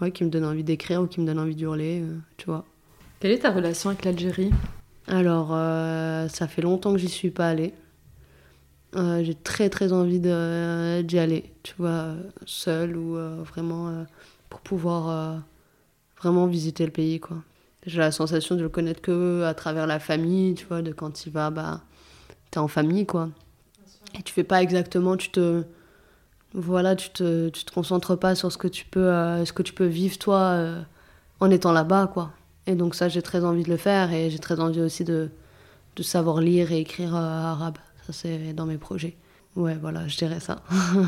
[0.00, 2.66] Ouais, qui me donnent envie d'écrire ou qui me donnent envie d'hurler, euh, tu vois.
[3.18, 4.50] Quelle est ta relation avec l'Algérie?
[5.08, 5.50] Alors,
[6.28, 7.72] ça fait longtemps que j'y suis pas allée.
[8.94, 12.14] J'ai très très envie d'y aller, tu vois,
[12.44, 14.04] seule ou vraiment
[14.50, 15.40] pour pouvoir
[16.20, 17.38] vraiment visiter le pays, quoi.
[17.86, 21.24] J'ai la sensation de le connaître que à travers la famille, tu vois, de quand
[21.24, 21.82] il va, bah,
[22.50, 23.28] t'es en famille, quoi.
[24.18, 25.62] Et tu fais pas exactement, tu te.
[26.54, 29.62] Voilà, tu te, tu te concentres pas sur ce que tu peux, euh, ce que
[29.62, 30.82] tu peux vivre, toi, euh,
[31.40, 32.32] en étant là-bas, quoi.
[32.66, 35.30] Et donc, ça, j'ai très envie de le faire et j'ai très envie aussi de,
[35.96, 37.78] de savoir lire et écrire euh, arabe.
[38.06, 39.16] Ça, c'est dans mes projets.
[39.54, 40.62] Ouais, voilà, je dirais ça.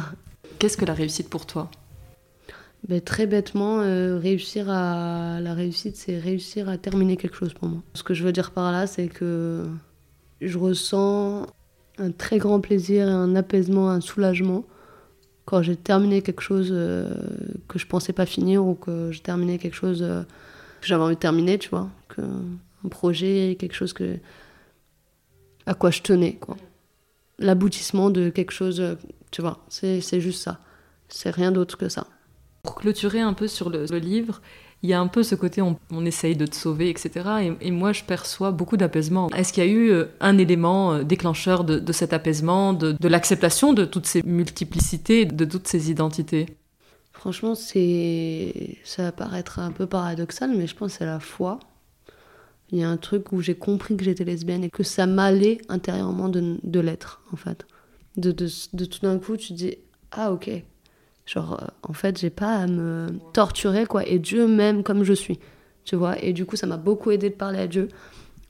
[0.59, 1.71] Qu'est-ce que la réussite pour toi?
[2.87, 7.69] Ben, très bêtement, euh, réussir à la réussite, c'est réussir à terminer quelque chose pour
[7.69, 7.83] moi.
[7.95, 9.67] Ce que je veux dire par là, c'est que
[10.41, 11.47] je ressens
[11.99, 14.65] un très grand plaisir, un apaisement, un soulagement
[15.45, 17.11] quand j'ai terminé quelque chose euh,
[17.69, 20.23] que je pensais pas finir ou que j'ai terminé quelque chose euh,
[20.81, 24.19] que j'avais envie de terminer, tu vois, que, un projet, quelque chose que
[25.67, 26.57] à quoi je tenais, quoi.
[27.39, 28.83] L'aboutissement de quelque chose,
[29.31, 30.59] tu vois, c'est juste ça.
[31.09, 32.07] C'est rien d'autre que ça.
[32.69, 34.43] Pour clôturer un peu sur le, livre,
[34.83, 37.57] il y a un peu ce côté on, essaye de te sauver, etc.
[37.63, 39.31] Et, moi, je perçois beaucoup d'apaisement.
[39.31, 43.73] Est-ce qu'il y a eu euh, un élément euh, déclencheur de, cet apaisement, de, l'acceptation
[43.73, 46.45] de toutes ces multiplicités, de toutes ces identités?
[47.13, 51.61] Franchement, c'est ça va paraître un peu paradoxal, mais je pense que c'est la foi.
[52.71, 55.57] Il y a un truc où j'ai compris que j'étais lesbienne et que ça m'allait
[55.71, 57.67] intérieurement de, de l'être, en fait.
[58.19, 59.79] De, de, de tout d'un coup, tu dis
[60.11, 60.51] Ah, ok,
[61.29, 64.07] Genre, euh, en fait, j'ai pas à me torturer, quoi.
[64.07, 65.39] Et Dieu m'aime comme je suis,
[65.85, 66.21] tu vois.
[66.23, 67.89] Et du coup, ça m'a beaucoup aidé de parler à Dieu.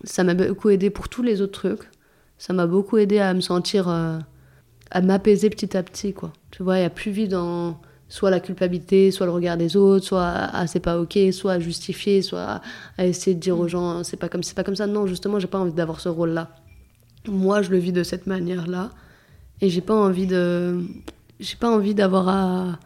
[0.04, 1.90] Ça m'a beaucoup aidé pour tous les autres trucs.
[2.38, 4.18] Ça m'a beaucoup aidé à me sentir, euh,
[4.92, 6.32] à m'apaiser petit à petit, quoi.
[6.52, 9.76] Tu vois, il n'y a plus vivre dans soit la culpabilité, soit le regard des
[9.76, 12.62] autres, soit ah, c'est pas ok, soit à justifier, soit
[12.96, 14.86] à essayer de dire aux gens c'est pas comme c'est pas comme ça.
[14.86, 16.48] Non, justement, j'ai pas envie d'avoir ce rôle-là.
[17.26, 18.90] Moi, je le vis de cette manière-là,
[19.60, 20.84] et j'ai pas envie de
[21.40, 22.78] j'ai pas envie d'avoir à,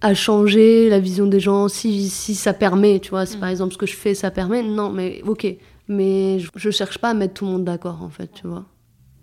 [0.00, 3.26] à, changer la vision des gens si, si ça permet, tu vois.
[3.26, 3.52] Si par mm.
[3.52, 5.46] exemple ce que je fais, ça permet, non, mais ok.
[5.88, 8.64] Mais je, je cherche pas à mettre tout le monde d'accord, en fait, tu vois.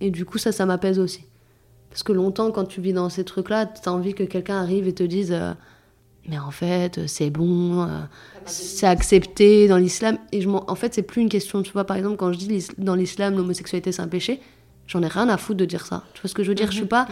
[0.02, 1.24] Et du coup, ça, ça m'apaise aussi.
[1.90, 4.88] Parce que longtemps, quand tu vis dans ces trucs-là, tu as envie que quelqu'un arrive
[4.88, 5.54] et te dise euh,
[6.28, 8.02] Mais en fait, c'est bon, euh,
[8.46, 10.18] c'est accepté dans l'islam.
[10.32, 11.64] Et je en, en fait, c'est plus une question.
[11.64, 14.42] Tu vois, par exemple, quand je dis dans l'islam, l'homosexualité, c'est un péché,
[14.88, 16.04] J'en ai rien à foutre de dire ça.
[16.14, 16.68] Tu vois ce que je veux dire?
[16.68, 16.88] Je suis mhm.
[16.88, 17.08] pas.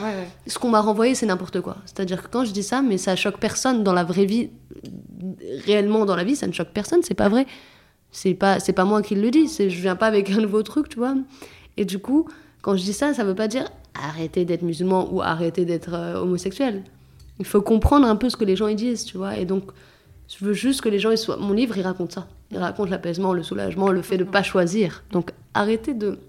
[0.48, 1.78] Ce qu'on m'a renvoyé, c'est n'importe quoi.
[1.86, 4.50] C'est-à-dire que quand je dis ça, mais ça choque personne dans la vraie vie,
[5.66, 7.02] réellement dans la vie, ça ne choque personne.
[7.04, 7.46] C'est pas vrai.
[8.12, 9.50] C'est pas, c'est pas moi qui le dis.
[9.50, 11.16] C'est, je viens pas avec un nouveau truc, tu vois.
[11.76, 12.30] Et du coup,
[12.62, 16.22] quand je dis ça, ça veut pas dire arrêter d'être musulman ou arrêter d'être euh,
[16.22, 16.84] homosexuel.
[17.40, 19.38] Il faut comprendre un peu ce que les gens ils disent, tu vois.
[19.38, 19.72] Et donc,
[20.30, 21.38] je veux juste que les gens ils soient.
[21.38, 22.28] Mon livre, il raconte ça.
[22.52, 25.04] Il raconte l'apaisement, le soulagement, le fait de pas choisir.
[25.12, 26.20] Donc, arrêtez de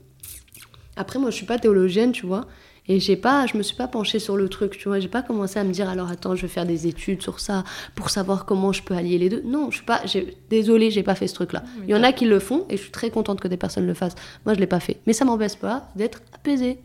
[0.97, 2.47] après, moi, je suis pas théologienne, tu vois.
[2.89, 5.01] Et j'ai pas, je me suis pas penchée sur le truc, tu vois.
[5.01, 7.65] J'ai pas commencé à me dire, alors attends, je vais faire des études sur ça
[7.95, 9.43] pour savoir comment je peux allier les deux.
[9.45, 10.03] Non, je suis pas,
[10.51, 11.65] désolée, j'ai pas fait ce truc-là.
[11.83, 13.87] Il y en a qui le font et je suis très contente que des personnes
[13.87, 14.15] le fassent.
[14.45, 14.99] Moi, je l'ai pas fait.
[15.07, 16.79] Mais ça m'empêche pas d'être apaisée.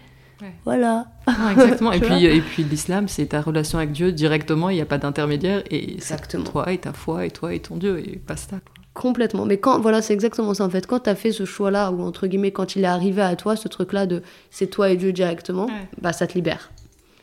[0.66, 1.06] Voilà.
[1.52, 1.92] exactement.
[1.92, 4.98] et puis, et puis l'islam, c'est ta relation avec Dieu directement, il n'y a pas
[4.98, 5.62] d'intermédiaire.
[5.70, 8.58] Et c'est toi et ta foi et toi et ton Dieu et basta.
[8.60, 8.81] Quoi.
[8.94, 9.46] Complètement.
[9.46, 10.86] Mais quand, voilà, c'est exactement ça en fait.
[10.86, 13.56] Quand tu as fait ce choix-là, ou entre guillemets, quand il est arrivé à toi,
[13.56, 15.68] ce truc-là de c'est toi et Dieu directement,
[16.02, 16.72] bah ça te libère.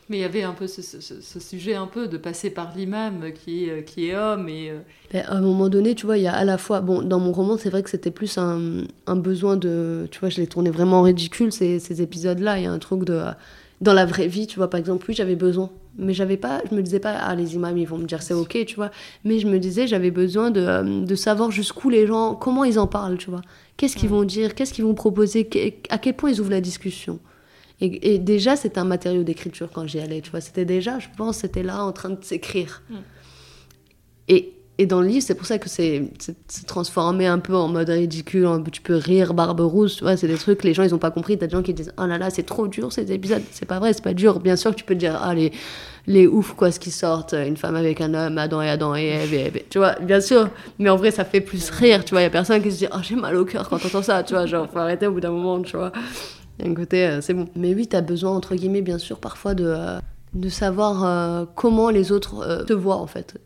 [0.09, 3.69] Mais il y avait un peu ce, sujet un peu de passer par l'imam qui,
[3.69, 4.71] est, qui est homme et...
[4.71, 4.79] Euh,
[5.13, 6.81] ben, à un moment donné, tu vois, il y a à la fois...
[6.81, 10.07] Bon, dans mon roman, c'est vrai que c'était plus un, un, besoin de...
[10.09, 12.57] Tu vois, je l'ai tourné vraiment en ridicule, ces, ces épisodes-là.
[12.57, 13.21] Il y a un truc de
[13.81, 15.69] dans la vraie vie, tu vois, par exemple, oui, j'avais besoin.
[15.99, 18.33] Mais j'avais pas, je me disais pas, ah, les imams, ils vont me dire c'est
[18.33, 18.89] ok, tu vois.
[19.23, 22.79] Mais je me disais, j'avais besoin de, euh, de savoir jusqu'où les gens, comment ils
[22.79, 23.41] en parlent, tu vois.
[23.77, 25.49] Qu'est-ce qu'ils vont dire, qu'est-ce qu'ils vont proposer,
[25.89, 27.19] à quel point ils ouvrent la discussion.
[27.81, 30.41] Et, déjà, c'était un matériau d'écriture quand j'y allais, tu vois.
[30.41, 32.83] C'était déjà, je pense, c'était là en train de s'écrire.
[32.89, 32.95] Mm.
[34.27, 36.09] Et, et dans le livre, c'est pour ça que c'est
[36.65, 40.37] transformé un peu en mode ridicule, tu peux rire, barbe rouge, tu vois, c'est des
[40.37, 42.29] trucs, les gens ils ont pas compris, t'as des gens qui disent oh là là,
[42.29, 44.85] c'est trop dur ces épisodes, c'est pas vrai, c'est pas dur, bien sûr que tu
[44.85, 45.51] peux te dire ah les,
[46.07, 49.07] les ouf quoi, ce qui sortent, une femme avec un homme, Adam et Adam et
[49.07, 52.23] Ève, tu vois, bien sûr, mais en vrai ça fait plus rire, tu vois, il
[52.23, 54.33] y a personne qui se dit oh j'ai mal au cœur quand t'entends ça, tu
[54.33, 55.91] vois, genre faut arrêter au bout d'un moment, tu vois,
[56.57, 57.49] il y a un côté, euh, c'est bon.
[57.57, 59.99] Mais oui, t'as besoin, entre guillemets, bien sûr, parfois de, euh,
[60.33, 63.37] de savoir euh, comment les autres te voient en fait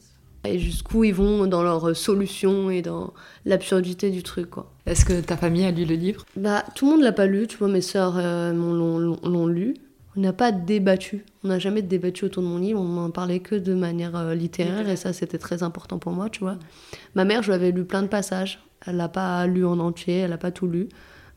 [0.46, 3.14] et jusqu'où ils vont dans leurs solutions et dans
[3.46, 4.50] l'absurdité du truc.
[4.50, 4.72] quoi.
[4.86, 6.26] Est-ce que ta famille a lu le livre?
[6.36, 9.76] Bah tout le monde l'a pas lu, tu vois, mes sœurs euh, l'ont lu.
[10.16, 13.40] On n'a pas débattu, on n'a jamais débattu autour de mon livre, on n'en parlait
[13.40, 16.58] que de manière euh, littéraire et ça c'était très important pour moi, tu vois.
[17.16, 20.20] Ma mère, je lui avais lu plein de passages, elle l'a pas lu en entier,
[20.20, 20.90] elle n'a pas tout lu.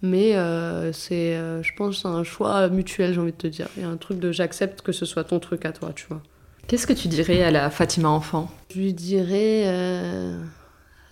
[0.03, 3.67] Mais euh, c'est, je pense, un choix mutuel, j'ai envie de te dire.
[3.79, 6.05] Il y a un truc de j'accepte que ce soit ton truc à toi, tu
[6.09, 6.21] vois.
[6.67, 8.51] Qu'est-ce que tu dirais à la Fatima enfant?
[8.71, 10.43] Je lui dirais euh,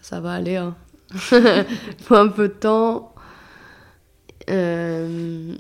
[0.03, 0.75] ça va aller, hein.
[1.15, 3.15] faut un peu de temps,
[4.51, 5.55] euh,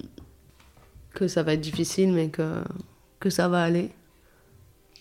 [1.13, 2.65] que ça va être difficile, mais que,
[3.21, 3.93] que ça va aller.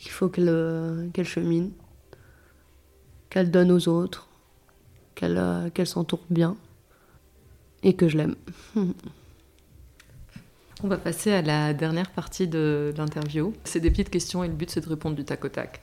[0.06, 1.72] Il faut qu'elle euh, chemine,
[3.32, 4.28] qu'elle donne aux autres,
[5.16, 6.56] qu'elle qu'elle s'entoure bien
[7.82, 8.36] et que je l'aime.
[10.84, 13.54] On va passer à la dernière partie de l'interview.
[13.64, 15.82] C'est des petites questions et le but c'est de répondre du tac au tac.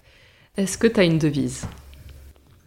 [0.59, 1.67] Est-ce que tu as une devise?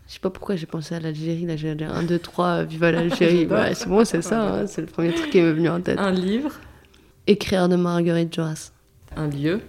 [0.07, 1.45] Je sais pas pourquoi j'ai pensé à l'Algérie.
[1.45, 3.47] Là, j'ai 1, 2, 3, vive l'Algérie.
[3.75, 5.99] c'est bon, c'est ça, hein, c'est le premier truc qui m'est venu en tête.
[5.99, 6.59] Un livre?
[7.27, 8.71] Écrire de Marguerite Joas.
[9.15, 9.61] Un lieu?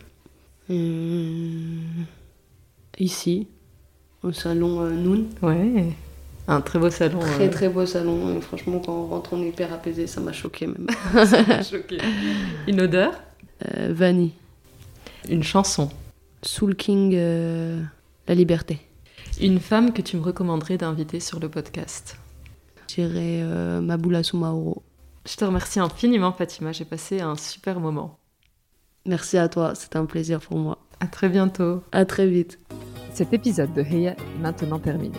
[0.70, 1.82] Hum,
[2.98, 3.46] Ici,
[4.22, 5.26] au salon euh, Noon.
[5.42, 5.92] Ouais.
[6.46, 7.20] Un très beau salon.
[7.20, 8.36] Très euh, très beau salon.
[8.36, 10.06] Et franchement, quand on rentre, on est hyper apaisé.
[10.06, 10.86] Ça m'a choqué même.
[11.70, 11.98] choqué.
[12.68, 13.12] Une odeur
[13.76, 14.32] Euh, Vanille.
[15.30, 15.88] Une chanson.
[16.42, 17.80] Soul King, euh,
[18.28, 18.78] La Liberté.
[19.40, 22.18] Une femme que tu me recommanderais d'inviter sur le podcast.
[22.88, 24.82] Je dirais euh, Maboula Soumaoro.
[25.26, 26.72] Je te remercie infiniment, Fatima.
[26.72, 28.18] J'ai passé un super moment.
[29.06, 30.78] Merci à toi, c'était un plaisir pour moi.
[31.00, 31.82] À très bientôt.
[31.92, 32.58] À très vite.
[33.14, 35.18] Cet épisode de Heya est maintenant terminé.